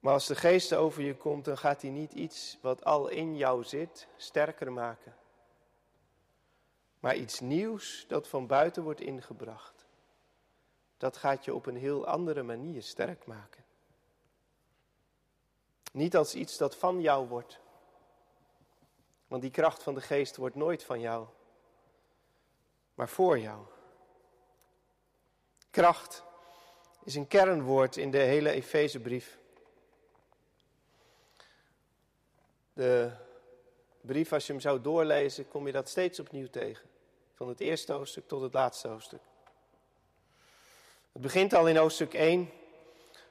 Maar 0.00 0.12
als 0.12 0.26
de 0.26 0.34
geest 0.34 0.74
over 0.74 1.02
je 1.02 1.16
komt, 1.16 1.44
dan 1.44 1.58
gaat 1.58 1.82
hij 1.82 1.90
niet 1.90 2.12
iets 2.12 2.58
wat 2.60 2.84
al 2.84 3.08
in 3.08 3.36
jou 3.36 3.64
zit 3.64 4.08
sterker 4.16 4.72
maken. 4.72 5.16
Maar 7.00 7.16
iets 7.16 7.40
nieuws 7.40 8.04
dat 8.08 8.28
van 8.28 8.46
buiten 8.46 8.82
wordt 8.82 9.00
ingebracht. 9.00 9.86
Dat 10.96 11.16
gaat 11.16 11.44
je 11.44 11.54
op 11.54 11.66
een 11.66 11.76
heel 11.76 12.06
andere 12.06 12.42
manier 12.42 12.82
sterk 12.82 13.26
maken. 13.26 13.64
Niet 15.92 16.16
als 16.16 16.34
iets 16.34 16.56
dat 16.56 16.76
van 16.76 17.00
jou 17.00 17.28
wordt. 17.28 17.60
Want 19.26 19.42
die 19.42 19.50
kracht 19.50 19.82
van 19.82 19.94
de 19.94 20.00
geest 20.00 20.36
wordt 20.36 20.54
nooit 20.54 20.84
van 20.84 21.00
jou, 21.00 21.26
maar 22.94 23.08
voor 23.08 23.38
jou. 23.38 23.66
Kracht 25.70 26.24
is 27.04 27.14
een 27.14 27.26
kernwoord 27.26 27.96
in 27.96 28.10
de 28.10 28.18
hele 28.18 28.50
Efezebrief. 28.50 29.39
De 32.80 33.10
brief, 34.00 34.32
als 34.32 34.46
je 34.46 34.52
hem 34.52 34.60
zou 34.60 34.80
doorlezen, 34.80 35.48
kom 35.48 35.66
je 35.66 35.72
dat 35.72 35.88
steeds 35.88 36.20
opnieuw 36.20 36.50
tegen. 36.50 36.88
Van 37.34 37.48
het 37.48 37.60
eerste 37.60 37.92
hoofdstuk 37.92 38.28
tot 38.28 38.42
het 38.42 38.52
laatste 38.52 38.88
hoofdstuk. 38.88 39.20
Het 41.12 41.22
begint 41.22 41.54
al 41.54 41.68
in 41.68 41.76
hoofdstuk 41.76 42.14
1, 42.14 42.50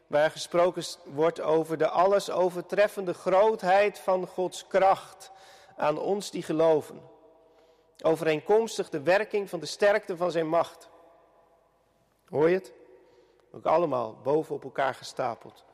waar 0.08 0.32
gesproken 0.32 0.84
wordt 1.06 1.42
over 1.42 1.78
de 1.78 1.90
alles 1.90 2.30
overtreffende 2.30 3.14
grootheid 3.14 4.00
van 4.00 4.28
Gods 4.28 4.68
kracht 4.68 5.32
aan 5.78 6.00
ons 6.00 6.32
die 6.32 6.44
geloven. 6.44 7.02
Overeenkomstig 8.04 8.90
de 8.90 9.02
werking 9.02 9.50
van 9.50 9.60
de 9.60 9.66
sterkte 9.66 10.18
van 10.18 10.32
zijn 10.32 10.48
macht. 10.48 10.90
Hoor 12.30 12.50
je 12.50 12.56
het? 12.56 12.74
Ook 13.52 13.66
allemaal 13.66 14.18
boven 14.24 14.56
op 14.56 14.64
elkaar 14.64 14.96
gestapeld. 14.96 15.66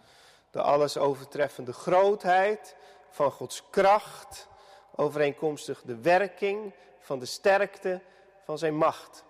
De 0.51 0.61
alles 0.61 0.97
overtreffende 0.97 1.73
grootheid 1.73 2.75
van 3.15 3.31
Gods 3.31 3.69
kracht, 3.69 4.47
overeenkomstig 4.95 5.81
de 5.81 6.01
werking 6.01 6.73
van 6.99 7.19
de 7.19 7.25
sterkte 7.25 8.01
van 8.43 8.57
zijn 8.57 8.75
macht. 8.75 9.23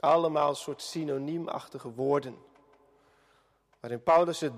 Allemaal 0.00 0.48
een 0.48 0.56
soort 0.56 0.82
synoniemachtige 0.82 1.92
woorden, 1.92 2.38
waarin 3.80 4.02
Paulus 4.02 4.40
het 4.40 4.52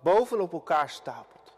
bovenop 0.00 0.52
elkaar 0.52 0.90
stapelt. 0.90 1.52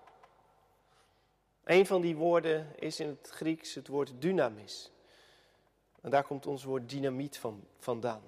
Een 1.64 1.86
van 1.86 2.00
die 2.00 2.16
woorden 2.16 2.78
is 2.78 3.00
in 3.00 3.08
het 3.08 3.28
Grieks 3.32 3.74
het 3.74 3.88
woord 3.88 4.12
dynamis. 4.18 4.92
En 6.00 6.10
daar 6.10 6.24
komt 6.24 6.46
ons 6.46 6.64
woord 6.64 6.88
dynamiet 6.88 7.38
van, 7.38 7.66
vandaan. 7.78 8.22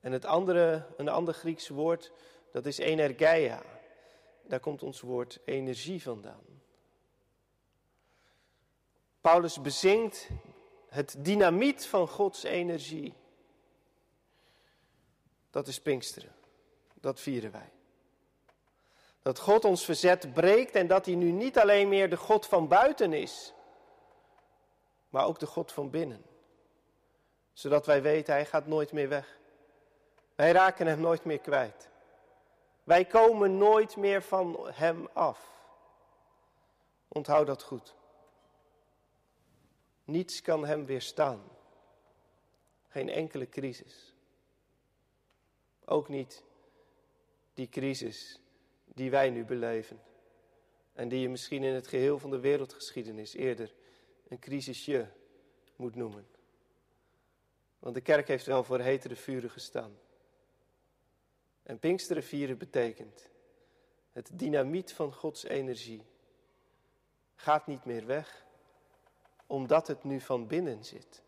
En 0.00 0.12
het 0.12 0.24
andere, 0.24 0.86
een 0.96 1.08
ander 1.08 1.34
Grieks 1.34 1.68
woord, 1.68 2.12
dat 2.52 2.66
is 2.66 2.78
energeia. 2.78 3.62
Daar 4.48 4.60
komt 4.60 4.82
ons 4.82 5.00
woord 5.00 5.38
energie 5.44 6.02
vandaan. 6.02 6.44
Paulus 9.20 9.60
bezingt 9.60 10.28
het 10.88 11.14
dynamiet 11.18 11.86
van 11.86 12.08
Gods 12.08 12.42
energie. 12.42 13.14
Dat 15.50 15.66
is 15.66 15.80
Pinksteren. 15.80 16.34
Dat 16.94 17.20
vieren 17.20 17.52
wij. 17.52 17.72
Dat 19.22 19.38
God 19.38 19.64
ons 19.64 19.84
verzet 19.84 20.32
breekt 20.32 20.74
en 20.74 20.86
dat 20.86 21.06
hij 21.06 21.14
nu 21.14 21.30
niet 21.30 21.58
alleen 21.58 21.88
meer 21.88 22.10
de 22.10 22.16
God 22.16 22.46
van 22.46 22.68
buiten 22.68 23.12
is, 23.12 23.52
maar 25.08 25.26
ook 25.26 25.38
de 25.38 25.46
God 25.46 25.72
van 25.72 25.90
binnen. 25.90 26.22
Zodat 27.52 27.86
wij 27.86 28.02
weten, 28.02 28.34
hij 28.34 28.46
gaat 28.46 28.66
nooit 28.66 28.92
meer 28.92 29.08
weg. 29.08 29.38
Wij 30.34 30.52
raken 30.52 30.86
hem 30.86 31.00
nooit 31.00 31.24
meer 31.24 31.38
kwijt. 31.38 31.88
Wij 32.88 33.04
komen 33.04 33.56
nooit 33.56 33.96
meer 33.96 34.22
van 34.22 34.68
hem 34.70 35.08
af. 35.12 35.66
Onthoud 37.08 37.46
dat 37.46 37.62
goed. 37.62 37.94
Niets 40.04 40.42
kan 40.42 40.66
hem 40.66 40.86
weerstaan. 40.86 41.42
Geen 42.88 43.08
enkele 43.08 43.48
crisis. 43.48 44.14
Ook 45.84 46.08
niet 46.08 46.44
die 47.54 47.68
crisis 47.68 48.40
die 48.84 49.10
wij 49.10 49.30
nu 49.30 49.44
beleven. 49.44 50.02
En 50.92 51.08
die 51.08 51.20
je 51.20 51.28
misschien 51.28 51.62
in 51.62 51.74
het 51.74 51.86
geheel 51.86 52.18
van 52.18 52.30
de 52.30 52.40
wereldgeschiedenis 52.40 53.34
eerder 53.34 53.74
een 54.28 54.38
crisisje 54.38 55.08
moet 55.76 55.94
noemen. 55.94 56.28
Want 57.78 57.94
de 57.94 58.00
kerk 58.00 58.28
heeft 58.28 58.46
wel 58.46 58.64
voor 58.64 58.80
hetere 58.80 59.16
vuren 59.16 59.50
gestaan. 59.50 59.98
En 61.68 61.78
Pinksteren 61.78 62.22
vieren 62.22 62.58
betekent 62.58 63.28
het 64.12 64.30
dynamiet 64.32 64.92
van 64.92 65.12
Gods 65.12 65.44
energie 65.44 66.02
gaat 67.34 67.66
niet 67.66 67.84
meer 67.84 68.06
weg, 68.06 68.44
omdat 69.46 69.86
het 69.86 70.04
nu 70.04 70.20
van 70.20 70.46
binnen 70.46 70.84
zit. 70.84 71.22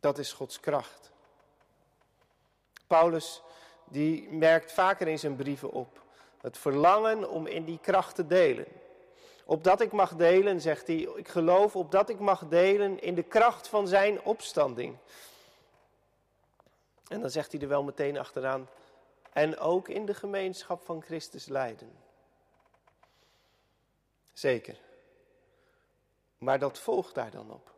Dat 0.00 0.18
is 0.18 0.32
Gods 0.32 0.60
kracht. 0.60 1.12
Paulus 2.86 3.42
die 3.84 4.28
merkt 4.30 4.72
vaker 4.72 5.08
in 5.08 5.18
zijn 5.18 5.36
brieven 5.36 5.70
op 5.70 6.02
het 6.40 6.58
verlangen 6.58 7.30
om 7.30 7.46
in 7.46 7.64
die 7.64 7.78
kracht 7.78 8.14
te 8.14 8.26
delen. 8.26 8.66
Opdat 9.44 9.80
ik 9.80 9.92
mag 9.92 10.16
delen, 10.16 10.60
zegt 10.60 10.86
hij, 10.86 10.96
ik 10.96 11.28
geloof 11.28 11.76
opdat 11.76 12.08
ik 12.08 12.18
mag 12.18 12.48
delen 12.48 13.00
in 13.00 13.14
de 13.14 13.22
kracht 13.22 13.68
van 13.68 13.88
zijn 13.88 14.22
opstanding. 14.22 14.96
En 17.08 17.20
dan 17.20 17.30
zegt 17.30 17.52
hij 17.52 17.60
er 17.60 17.68
wel 17.68 17.82
meteen 17.82 18.18
achteraan, 18.18 18.68
en 19.32 19.58
ook 19.58 19.88
in 19.88 20.06
de 20.06 20.14
gemeenschap 20.14 20.82
van 20.82 21.02
Christus 21.02 21.46
lijden. 21.46 21.92
Zeker. 24.32 24.80
Maar 26.38 26.58
dat 26.58 26.78
volgt 26.78 27.14
daar 27.14 27.30
dan 27.30 27.52
op. 27.52 27.74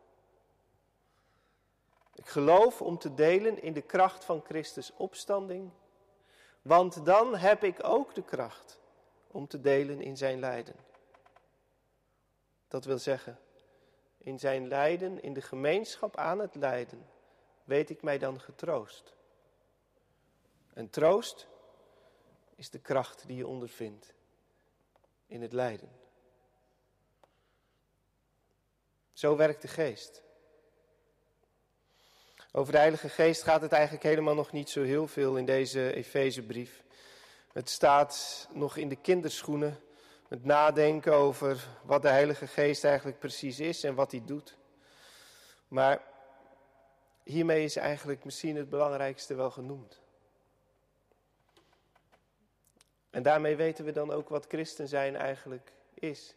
Ik 2.14 2.26
geloof 2.26 2.82
om 2.82 2.98
te 2.98 3.14
delen 3.14 3.62
in 3.62 3.72
de 3.72 3.82
kracht 3.82 4.24
van 4.24 4.44
Christus 4.44 4.92
opstanding, 4.96 5.70
want 6.62 7.04
dan 7.04 7.36
heb 7.36 7.64
ik 7.64 7.84
ook 7.84 8.14
de 8.14 8.22
kracht 8.22 8.80
om 9.26 9.46
te 9.46 9.60
delen 9.60 10.00
in 10.00 10.16
zijn 10.16 10.38
lijden. 10.38 10.76
Dat 12.68 12.84
wil 12.84 12.98
zeggen, 12.98 13.38
in 14.18 14.38
zijn 14.38 14.68
lijden, 14.68 15.22
in 15.22 15.32
de 15.32 15.42
gemeenschap 15.42 16.16
aan 16.16 16.38
het 16.38 16.54
lijden, 16.54 17.08
weet 17.64 17.90
ik 17.90 18.02
mij 18.02 18.18
dan 18.18 18.40
getroost. 18.40 19.14
En 20.72 20.90
troost 20.90 21.46
is 22.54 22.70
de 22.70 22.78
kracht 22.78 23.26
die 23.26 23.36
je 23.36 23.46
ondervindt 23.46 24.14
in 25.26 25.42
het 25.42 25.52
lijden. 25.52 25.88
Zo 29.12 29.36
werkt 29.36 29.62
de 29.62 29.68
geest. 29.68 30.22
Over 32.52 32.72
de 32.72 32.78
Heilige 32.78 33.08
Geest 33.08 33.42
gaat 33.42 33.60
het 33.60 33.72
eigenlijk 33.72 34.02
helemaal 34.02 34.34
nog 34.34 34.52
niet 34.52 34.70
zo 34.70 34.82
heel 34.82 35.06
veel 35.06 35.36
in 35.36 35.44
deze 35.44 35.92
Efezebrief. 35.92 36.82
Het 37.52 37.68
staat 37.68 38.48
nog 38.52 38.76
in 38.76 38.88
de 38.88 38.96
kinderschoenen, 38.96 39.80
het 40.28 40.44
nadenken 40.44 41.12
over 41.12 41.66
wat 41.84 42.02
de 42.02 42.08
Heilige 42.08 42.46
Geest 42.46 42.84
eigenlijk 42.84 43.18
precies 43.18 43.60
is 43.60 43.84
en 43.84 43.94
wat 43.94 44.10
hij 44.10 44.22
doet. 44.24 44.56
Maar 45.68 46.02
hiermee 47.22 47.64
is 47.64 47.76
eigenlijk 47.76 48.24
misschien 48.24 48.56
het 48.56 48.68
belangrijkste 48.68 49.34
wel 49.34 49.50
genoemd. 49.50 50.00
En 53.10 53.22
daarmee 53.22 53.56
weten 53.56 53.84
we 53.84 53.92
dan 53.92 54.10
ook 54.10 54.28
wat 54.28 54.46
christen 54.46 54.88
zijn 54.88 55.16
eigenlijk 55.16 55.72
is. 55.94 56.36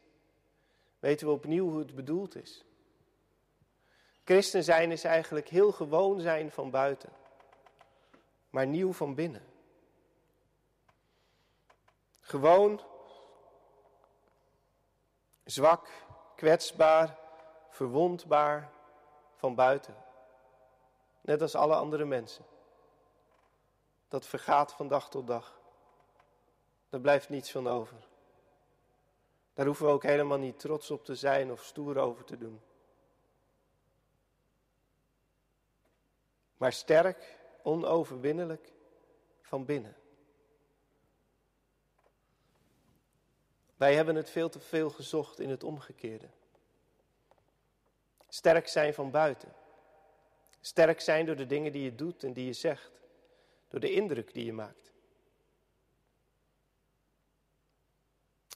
Weten 0.99 1.27
we 1.27 1.33
opnieuw 1.33 1.69
hoe 1.69 1.79
het 1.79 1.95
bedoeld 1.95 2.35
is. 2.35 2.65
Christen 4.23 4.63
zijn 4.63 4.91
is 4.91 5.03
eigenlijk 5.03 5.47
heel 5.47 5.71
gewoon 5.71 6.19
zijn 6.19 6.51
van 6.51 6.69
buiten, 6.69 7.09
maar 8.49 8.67
nieuw 8.67 8.93
van 8.93 9.15
binnen. 9.15 9.45
Gewoon, 12.19 12.81
zwak, 15.43 15.89
kwetsbaar, 16.35 17.17
verwondbaar 17.69 18.71
van 19.35 19.55
buiten. 19.55 19.95
Net 21.21 21.41
als 21.41 21.55
alle 21.55 21.75
andere 21.75 22.05
mensen. 22.05 22.45
Dat 24.07 24.25
vergaat 24.25 24.73
van 24.73 24.87
dag 24.87 25.09
tot 25.09 25.27
dag. 25.27 25.61
Daar 26.93 27.01
blijft 27.01 27.29
niets 27.29 27.51
van 27.51 27.67
over. 27.67 28.07
Daar 29.53 29.65
hoeven 29.65 29.85
we 29.85 29.91
ook 29.91 30.03
helemaal 30.03 30.37
niet 30.37 30.59
trots 30.59 30.91
op 30.91 31.05
te 31.05 31.15
zijn 31.15 31.51
of 31.51 31.63
stoer 31.63 31.97
over 31.97 32.23
te 32.23 32.37
doen. 32.37 32.61
maar 36.57 36.73
sterk, 36.73 37.39
onoverwinnelijk 37.63 38.71
van 39.41 39.65
binnen. 39.65 39.95
Wij 43.75 43.95
hebben 43.95 44.15
het 44.15 44.29
veel 44.29 44.49
te 44.49 44.59
veel 44.59 44.89
gezocht 44.89 45.39
in 45.39 45.49
het 45.49 45.63
omgekeerde. 45.63 46.29
Sterk 48.27 48.67
zijn 48.67 48.93
van 48.93 49.11
buiten. 49.11 49.53
Sterk 50.61 51.01
zijn 51.01 51.25
door 51.25 51.35
de 51.35 51.45
dingen 51.45 51.71
die 51.71 51.83
je 51.83 51.95
doet 51.95 52.23
en 52.23 52.33
die 52.33 52.45
je 52.45 52.53
zegt. 52.53 52.91
Door 53.67 53.79
de 53.79 53.91
indruk 53.91 54.33
die 54.33 54.45
je 54.45 54.53
maakt. 54.53 54.92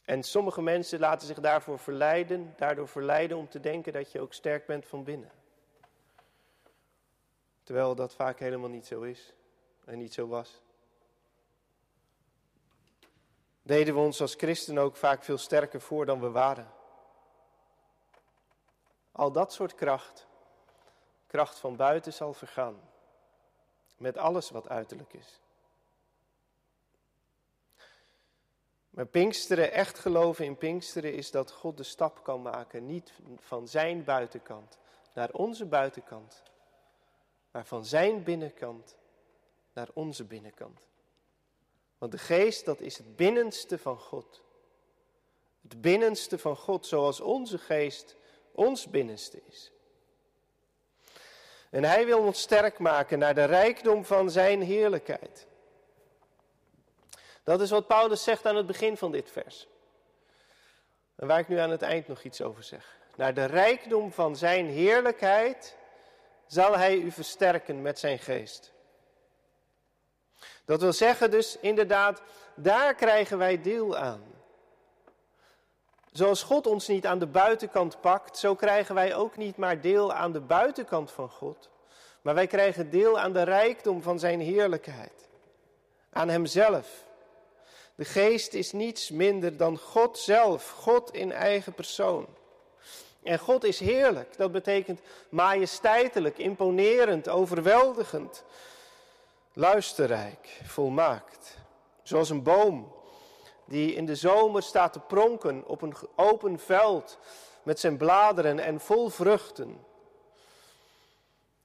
En 0.07 0.23
sommige 0.23 0.61
mensen 0.61 0.99
laten 0.99 1.27
zich 1.27 1.39
daarvoor 1.39 1.79
verleiden, 1.79 2.53
daardoor 2.57 2.87
verleiden 2.87 3.37
om 3.37 3.49
te 3.49 3.59
denken 3.59 3.93
dat 3.93 4.11
je 4.11 4.21
ook 4.21 4.33
sterk 4.33 4.65
bent 4.65 4.85
van 4.85 5.03
binnen. 5.03 5.31
Terwijl 7.63 7.95
dat 7.95 8.13
vaak 8.13 8.39
helemaal 8.39 8.69
niet 8.69 8.85
zo 8.85 9.01
is 9.01 9.33
en 9.85 9.97
niet 9.97 10.13
zo 10.13 10.27
was. 10.27 10.61
Deden 13.61 13.93
we 13.93 13.99
ons 13.99 14.21
als 14.21 14.35
christen 14.35 14.77
ook 14.77 14.95
vaak 14.95 15.23
veel 15.23 15.37
sterker 15.37 15.81
voor 15.81 16.05
dan 16.05 16.19
we 16.19 16.29
waren. 16.29 16.71
Al 19.11 19.31
dat 19.31 19.53
soort 19.53 19.75
kracht, 19.75 20.27
kracht 21.27 21.59
van 21.59 21.75
buiten 21.75 22.13
zal 22.13 22.33
vergaan. 22.33 22.79
Met 23.97 24.17
alles 24.17 24.49
wat 24.49 24.69
uiterlijk 24.69 25.13
is. 25.13 25.39
Maar 28.97 29.05
Pinksteren, 29.05 29.71
echt 29.71 29.99
geloven 29.99 30.45
in 30.45 30.57
Pinksteren, 30.57 31.13
is 31.13 31.31
dat 31.31 31.51
God 31.51 31.77
de 31.77 31.83
stap 31.83 32.23
kan 32.23 32.41
maken. 32.41 32.85
Niet 32.85 33.11
van 33.39 33.67
zijn 33.67 34.03
buitenkant 34.03 34.77
naar 35.13 35.29
onze 35.31 35.65
buitenkant, 35.65 36.43
maar 37.51 37.65
van 37.65 37.85
zijn 37.85 38.23
binnenkant 38.23 38.95
naar 39.73 39.87
onze 39.93 40.23
binnenkant. 40.23 40.79
Want 41.97 42.11
de 42.11 42.17
geest, 42.17 42.65
dat 42.65 42.79
is 42.79 42.97
het 42.97 43.15
binnenste 43.15 43.77
van 43.77 43.99
God. 43.99 44.43
Het 45.61 45.81
binnenste 45.81 46.37
van 46.37 46.55
God, 46.55 46.85
zoals 46.85 47.19
onze 47.19 47.57
geest 47.57 48.15
ons 48.51 48.89
binnenste 48.89 49.41
is. 49.47 49.71
En 51.69 51.83
hij 51.83 52.05
wil 52.05 52.19
ons 52.19 52.41
sterk 52.41 52.79
maken 52.79 53.19
naar 53.19 53.35
de 53.35 53.45
rijkdom 53.45 54.05
van 54.05 54.31
zijn 54.31 54.61
heerlijkheid. 54.61 55.47
Dat 57.47 57.61
is 57.61 57.69
wat 57.69 57.87
Paulus 57.87 58.23
zegt 58.23 58.45
aan 58.45 58.55
het 58.55 58.65
begin 58.65 58.97
van 58.97 59.11
dit 59.11 59.31
vers. 59.31 59.67
En 61.15 61.27
waar 61.27 61.39
ik 61.39 61.47
nu 61.47 61.57
aan 61.57 61.69
het 61.69 61.81
eind 61.81 62.07
nog 62.07 62.23
iets 62.23 62.41
over 62.41 62.63
zeg. 62.63 62.97
Naar 63.15 63.33
de 63.33 63.45
rijkdom 63.45 64.11
van 64.11 64.35
zijn 64.35 64.67
heerlijkheid 64.69 65.77
zal 66.47 66.77
hij 66.77 66.97
u 66.97 67.11
versterken 67.11 67.81
met 67.81 67.99
zijn 67.99 68.19
geest. 68.19 68.71
Dat 70.65 70.81
wil 70.81 70.93
zeggen 70.93 71.31
dus 71.31 71.57
inderdaad, 71.59 72.21
daar 72.55 72.95
krijgen 72.95 73.37
wij 73.37 73.61
deel 73.61 73.97
aan. 73.97 74.23
Zoals 76.11 76.43
God 76.43 76.67
ons 76.67 76.87
niet 76.87 77.05
aan 77.05 77.19
de 77.19 77.27
buitenkant 77.27 78.01
pakt, 78.01 78.37
zo 78.37 78.55
krijgen 78.55 78.95
wij 78.95 79.15
ook 79.15 79.37
niet 79.37 79.57
maar 79.57 79.81
deel 79.81 80.13
aan 80.13 80.31
de 80.31 80.41
buitenkant 80.41 81.11
van 81.11 81.29
God, 81.29 81.69
maar 82.21 82.33
wij 82.33 82.47
krijgen 82.47 82.89
deel 82.89 83.19
aan 83.19 83.33
de 83.33 83.43
rijkdom 83.43 84.01
van 84.01 84.19
Zijn 84.19 84.39
heerlijkheid, 84.39 85.29
aan 86.09 86.29
Hemzelf. 86.29 87.05
De 87.97 88.05
geest 88.05 88.53
is 88.53 88.71
niets 88.71 89.09
minder 89.09 89.57
dan 89.57 89.77
God 89.77 90.17
zelf, 90.17 90.69
God 90.69 91.13
in 91.13 91.31
eigen 91.31 91.73
persoon. 91.73 92.27
En 93.23 93.39
God 93.39 93.63
is 93.63 93.79
heerlijk, 93.79 94.37
dat 94.37 94.51
betekent 94.51 94.99
majesteitelijk, 95.29 96.37
imponerend, 96.37 97.29
overweldigend, 97.29 98.43
luisterrijk, 99.53 100.59
volmaakt. 100.63 101.57
Zoals 102.03 102.29
een 102.29 102.43
boom 102.43 102.93
die 103.65 103.93
in 103.93 104.05
de 104.05 104.15
zomer 104.15 104.63
staat 104.63 104.93
te 104.93 104.99
pronken 104.99 105.67
op 105.67 105.81
een 105.81 105.95
open 106.15 106.59
veld 106.59 107.17
met 107.63 107.79
zijn 107.79 107.97
bladeren 107.97 108.59
en 108.59 108.79
vol 108.79 109.09
vruchten. 109.09 109.85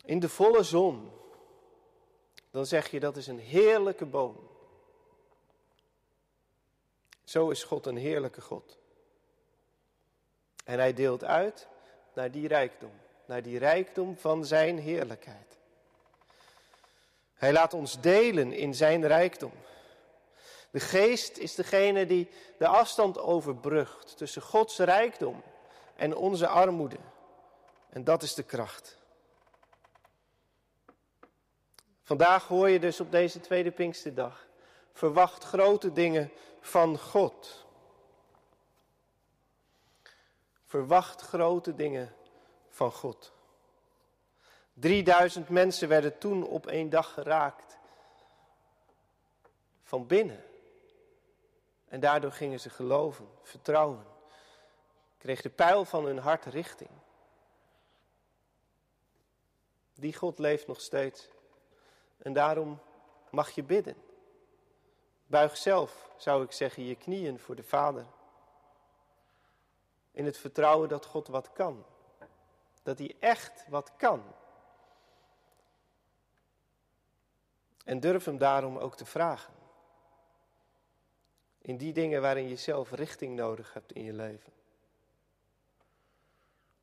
In 0.05 0.21
de 0.21 0.29
volle 0.29 0.62
zon. 0.62 1.11
Dan 2.51 2.66
zeg 2.66 2.90
je 2.90 3.01
dat 3.01 3.16
is 3.16 3.27
een 3.27 3.38
heerlijke 3.38 4.07
boom. 4.07 4.52
Zo 7.33 7.51
is 7.51 7.64
God 7.64 7.87
een 7.87 7.97
heerlijke 7.97 8.40
God. 8.40 8.79
En 10.64 10.79
hij 10.79 10.92
deelt 10.95 11.25
uit 11.25 11.68
naar 12.14 12.31
die 12.31 12.49
rijkdom, 12.49 12.92
naar 13.25 13.42
die 13.42 13.59
rijkdom 13.59 14.18
van 14.18 14.45
zijn 14.45 14.79
heerlijkheid. 14.79 15.59
Hij 17.35 17.53
laat 17.53 17.75
ons 17.75 18.01
delen 18.01 18.53
in 18.53 18.75
zijn 18.75 19.07
rijkdom. 19.07 19.53
De 20.71 20.81
geest 20.81 21.37
is 21.37 21.55
degene 21.55 22.07
die 22.07 22.29
de 22.59 22.66
afstand 22.66 23.18
overbrugt 23.18 24.16
tussen 24.16 24.42
Gods 24.42 24.79
rijkdom 24.79 25.42
en 25.97 26.16
onze 26.16 26.49
armoede. 26.49 26.99
En 27.88 28.05
dat 28.05 28.23
is 28.23 28.35
de 28.35 28.42
kracht. 28.42 28.99
Vandaag 32.03 32.47
hoor 32.49 32.68
je 32.68 32.79
dus 32.79 33.01
op 33.01 33.11
deze 33.11 33.40
tweede 33.40 33.71
Pinksterdag. 33.71 34.47
Verwacht 34.92 35.45
grote 35.45 35.92
dingen 35.92 36.33
van 36.62 36.98
God. 36.98 37.66
Verwacht 40.64 41.20
grote 41.20 41.75
dingen 41.75 42.14
van 42.68 42.92
God. 42.92 43.33
3000 44.75 45.48
mensen 45.48 45.88
werden 45.88 46.18
toen 46.18 46.46
op 46.46 46.66
één 46.66 46.90
dag 46.90 47.12
geraakt. 47.12 47.79
Van 49.83 50.07
binnen. 50.07 50.44
En 51.88 52.01
daardoor 52.01 52.33
gingen 52.33 52.61
ze 52.61 52.70
geloven, 52.70 53.29
vertrouwen. 53.42 54.07
Kreeg 55.18 55.42
de 55.42 55.51
pijl 55.51 55.85
van 55.85 56.05
hun 56.05 56.18
hart 56.18 56.44
richting. 56.44 56.90
Die 59.94 60.14
God 60.14 60.38
leeft 60.38 60.66
nog 60.66 60.81
steeds. 60.81 61.29
En 62.18 62.33
daarom 62.33 62.81
mag 63.31 63.51
je 63.51 63.62
bidden. 63.62 64.12
Buig 65.33 65.57
zelf, 65.57 66.11
zou 66.16 66.45
ik 66.45 66.53
zeggen, 66.53 66.83
je 66.83 66.95
knieën 66.95 67.38
voor 67.38 67.55
de 67.55 67.62
Vader. 67.62 68.07
In 70.11 70.25
het 70.25 70.38
vertrouwen 70.38 70.88
dat 70.88 71.05
God 71.05 71.29
wat 71.29 71.53
kan. 71.53 71.85
Dat 72.83 72.99
hij 72.99 73.16
echt 73.21 73.68
wat 73.68 73.92
kan. 73.97 74.23
En 77.85 78.01
durf 78.01 78.25
hem 78.25 78.38
daarom 78.38 78.79
ook 78.79 78.97
te 78.97 79.05
vragen. 79.05 79.55
In 81.59 81.77
die 81.77 81.92
dingen 81.92 82.21
waarin 82.21 82.49
je 82.49 82.57
zelf 82.57 82.90
richting 82.90 83.37
nodig 83.37 83.73
hebt 83.73 83.92
in 83.92 84.03
je 84.03 84.12
leven. 84.12 84.53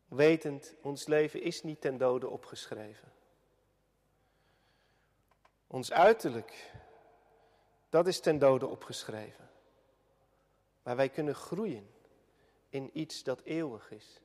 Wetend, 0.07 0.75
ons 0.81 1.07
leven 1.07 1.41
is 1.41 1.63
niet 1.63 1.81
ten 1.81 1.97
dode 1.97 2.27
opgeschreven. 2.27 3.11
Ons 5.67 5.91
uiterlijk, 5.91 6.71
dat 7.89 8.07
is 8.07 8.19
ten 8.19 8.39
dode 8.39 8.67
opgeschreven. 8.67 9.49
Maar 10.83 10.95
wij 10.95 11.09
kunnen 11.09 11.35
groeien 11.35 11.89
in 12.69 12.89
iets 12.93 13.23
dat 13.23 13.41
eeuwig 13.41 13.91
is. 13.91 14.21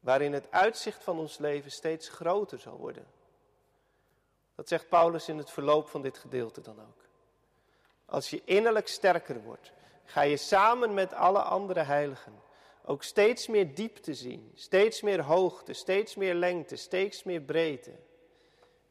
Waarin 0.00 0.32
het 0.32 0.50
uitzicht 0.50 1.04
van 1.04 1.18
ons 1.18 1.38
leven 1.38 1.70
steeds 1.70 2.08
groter 2.08 2.58
zal 2.58 2.76
worden. 2.76 3.06
Dat 4.54 4.68
zegt 4.68 4.88
Paulus 4.88 5.28
in 5.28 5.38
het 5.38 5.50
verloop 5.50 5.88
van 5.88 6.02
dit 6.02 6.18
gedeelte 6.18 6.60
dan 6.60 6.80
ook. 6.80 7.06
Als 8.04 8.30
je 8.30 8.42
innerlijk 8.44 8.88
sterker 8.88 9.42
wordt, 9.42 9.72
ga 10.04 10.20
je 10.20 10.36
samen 10.36 10.94
met 10.94 11.12
alle 11.12 11.42
andere 11.42 11.82
heiligen 11.82 12.42
ook 12.84 13.02
steeds 13.02 13.46
meer 13.46 13.74
diepte 13.74 14.14
zien, 14.14 14.50
steeds 14.54 15.00
meer 15.00 15.22
hoogte, 15.22 15.72
steeds 15.72 16.14
meer 16.14 16.34
lengte, 16.34 16.76
steeds 16.76 17.22
meer 17.22 17.40
breedte 17.40 17.98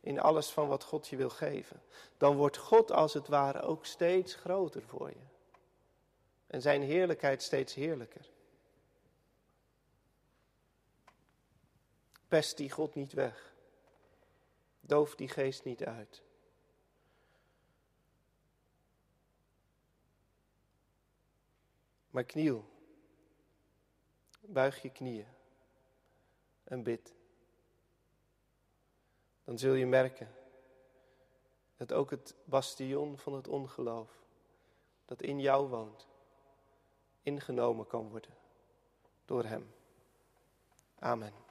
in 0.08 0.20
alles 0.20 0.50
van 0.50 0.68
wat 0.68 0.84
God 0.84 1.08
je 1.08 1.16
wil 1.16 1.30
geven. 1.30 1.82
Dan 2.18 2.36
wordt 2.36 2.58
God 2.58 2.92
als 2.92 3.14
het 3.14 3.28
ware 3.28 3.62
ook 3.62 3.86
steeds 3.86 4.36
groter 4.36 4.82
voor 4.82 5.10
je. 5.10 5.26
En 6.48 6.62
zijn 6.62 6.82
heerlijkheid 6.82 7.44
steeds 7.44 7.74
heerlijker. 7.74 8.30
Pest 12.28 12.58
die 12.58 12.72
God 12.72 12.96
niet 12.96 13.14
weg. 13.14 13.54
Doof 14.80 15.16
die 15.16 15.28
geest 15.28 15.64
niet 15.64 15.84
uit. 15.84 16.24
Maar 22.10 22.24
kniel. 22.24 22.66
Buig 24.40 24.82
je 24.82 24.90
knieën. 24.90 25.28
En 26.64 26.84
bid. 26.84 27.16
Dan 29.48 29.58
zul 29.58 29.74
je 29.74 29.86
merken 29.86 30.30
dat 31.78 31.94
ook 31.94 32.10
het 32.10 32.36
bastion 32.44 33.18
van 33.18 33.34
het 33.34 33.48
ongeloof 33.48 34.10
dat 35.06 35.22
in 35.22 35.40
jou 35.40 35.68
woont, 35.68 36.08
ingenomen 37.22 37.88
kan 37.88 38.10
worden 38.10 38.34
door 39.26 39.44
Hem. 39.44 39.74
Amen. 41.00 41.47